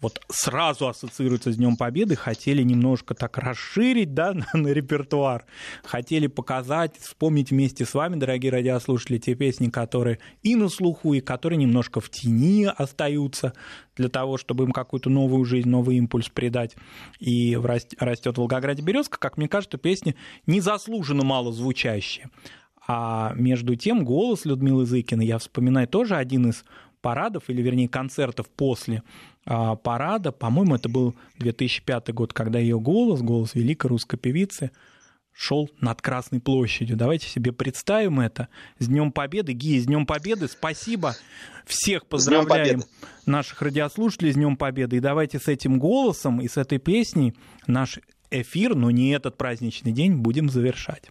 вот 0.00 0.20
сразу 0.28 0.88
ассоциируются 0.88 1.52
с 1.52 1.56
Днем 1.56 1.76
Победы, 1.76 2.16
хотели 2.16 2.62
немножко 2.62 3.14
так 3.14 3.38
расширить 3.38 4.14
да, 4.14 4.32
на, 4.54 4.60
на 4.60 4.68
репертуар, 4.68 5.44
хотели 5.84 6.26
показать, 6.26 6.96
вспомнить 6.98 7.50
вместе 7.50 7.84
с 7.84 7.94
вами, 7.94 8.16
дорогие 8.16 8.52
радиослушатели, 8.52 9.18
те 9.18 9.34
песни, 9.34 9.68
которые 9.68 10.18
и 10.42 10.56
на 10.56 10.68
слуху, 10.68 11.14
и 11.14 11.20
которые 11.20 11.58
немножко 11.58 12.00
в 12.00 12.10
тени 12.10 12.64
остаются 12.64 13.52
для 13.96 14.08
того, 14.08 14.38
чтобы 14.38 14.64
им 14.64 14.72
какую-то 14.72 15.10
новую 15.10 15.44
жизнь, 15.44 15.68
новый 15.68 15.96
импульс 15.96 16.28
придать. 16.28 16.76
И 17.18 17.58
растет 17.98 18.36
в 18.36 18.38
Волгограде 18.38 18.82
березка, 18.82 19.18
как 19.18 19.36
мне 19.36 19.48
кажется, 19.48 19.78
песни 19.78 20.16
незаслуженно 20.46 21.24
мало 21.24 21.52
звучащие. 21.52 22.30
А 22.86 23.34
между 23.36 23.76
тем 23.76 24.04
голос 24.04 24.44
Людмилы 24.44 24.86
Зыкиной, 24.86 25.26
я 25.26 25.38
вспоминаю 25.38 25.86
тоже 25.86 26.16
один 26.16 26.48
из 26.48 26.64
парадов, 27.00 27.44
или 27.48 27.62
вернее 27.62 27.88
концертов 27.88 28.48
после 28.48 29.02
а, 29.44 29.76
парада, 29.76 30.32
по-моему, 30.32 30.74
это 30.74 30.88
был 30.88 31.14
2005 31.38 32.12
год, 32.12 32.32
когда 32.32 32.58
ее 32.58 32.78
голос, 32.78 33.20
голос 33.20 33.54
великой 33.54 33.88
русской 33.88 34.16
певицы, 34.16 34.70
шел 35.32 35.70
над 35.80 36.02
Красной 36.02 36.40
площадью. 36.40 36.96
Давайте 36.96 37.26
себе 37.26 37.52
представим 37.52 38.20
это. 38.20 38.48
С 38.78 38.88
Днем 38.88 39.10
Победы. 39.10 39.52
Гия, 39.52 39.80
с 39.80 39.86
Днем 39.86 40.04
Победы. 40.04 40.48
Спасибо. 40.48 41.16
Всех 41.64 42.06
поздравляем 42.06 42.82
наших 43.26 43.62
радиослушателей 43.62 44.32
с 44.32 44.34
Днем 44.34 44.56
Победы. 44.56 44.96
И 44.96 45.00
давайте 45.00 45.38
с 45.38 45.48
этим 45.48 45.78
голосом 45.78 46.40
и 46.40 46.48
с 46.48 46.56
этой 46.56 46.78
песней 46.78 47.34
наш 47.66 47.98
эфир, 48.30 48.74
но 48.74 48.90
не 48.90 49.10
этот 49.10 49.38
праздничный 49.38 49.92
день, 49.92 50.16
будем 50.16 50.50
завершать. 50.50 51.10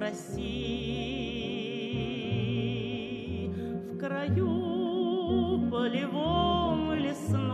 России, 0.00 0.40
в 3.92 3.98
краю 3.98 5.68
полевом 5.70 6.94
лесном. 6.94 7.50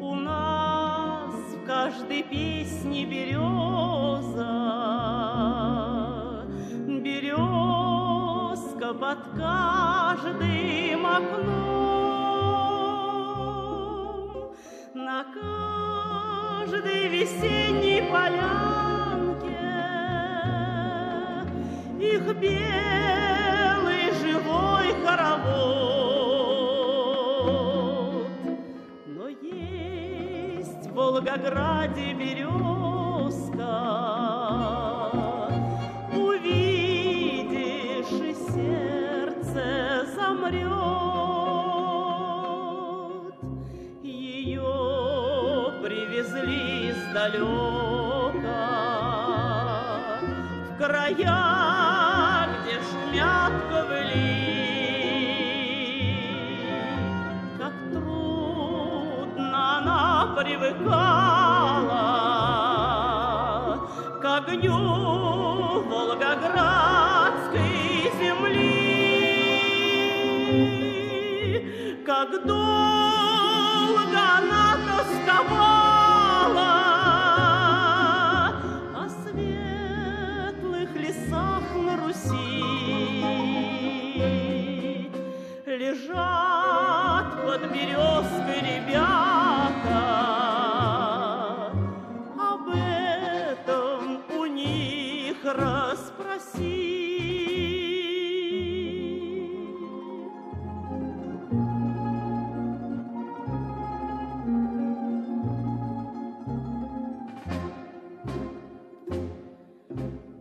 У 0.00 0.14
нас 0.14 1.34
в 1.34 1.66
каждой 1.66 2.22
песне 2.22 3.04
береза, 3.04 4.46
березка 6.86 8.94
под 8.94 9.18
края, 50.80 52.48
где 52.62 52.76
шумят 52.88 53.52
ковыли. 53.70 54.40
Как 57.58 57.74
трудно 57.92 59.78
она 59.78 60.34
привыкала 60.38 61.39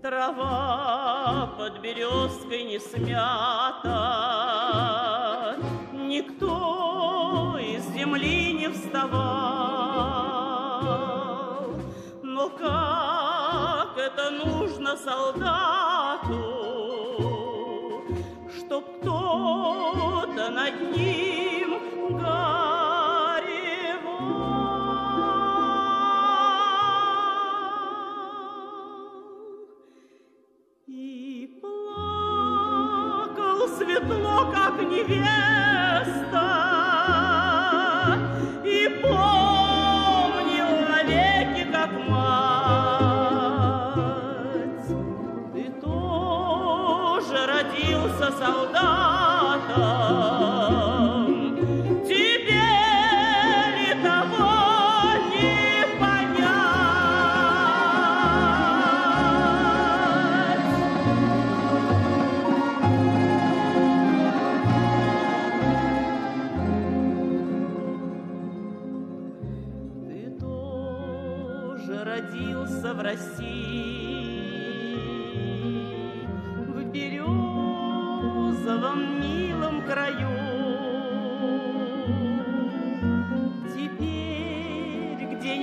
Трава 0.01 1.55
под 1.57 1.82
березкой 1.82 2.64
не 2.64 2.80
смята, 2.80 3.59
Но 12.40 12.48
как 12.52 13.98
это 13.98 14.32
нужно 14.32 14.96
солдату, 14.96 16.32
Чтоб 18.58 18.86
кто-то 19.02 20.50
над 20.50 20.96
ним 20.96 21.82
горевал. 22.18 23.44
И 30.88 31.60
плакал 31.62 33.68
светло, 33.68 34.50
как 34.54 34.82
невеста, 34.82 35.49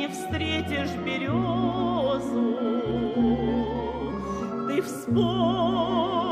встретишь 0.09 0.95
березу, 1.05 2.57
ты 4.69 4.83
вспомни 4.83 6.26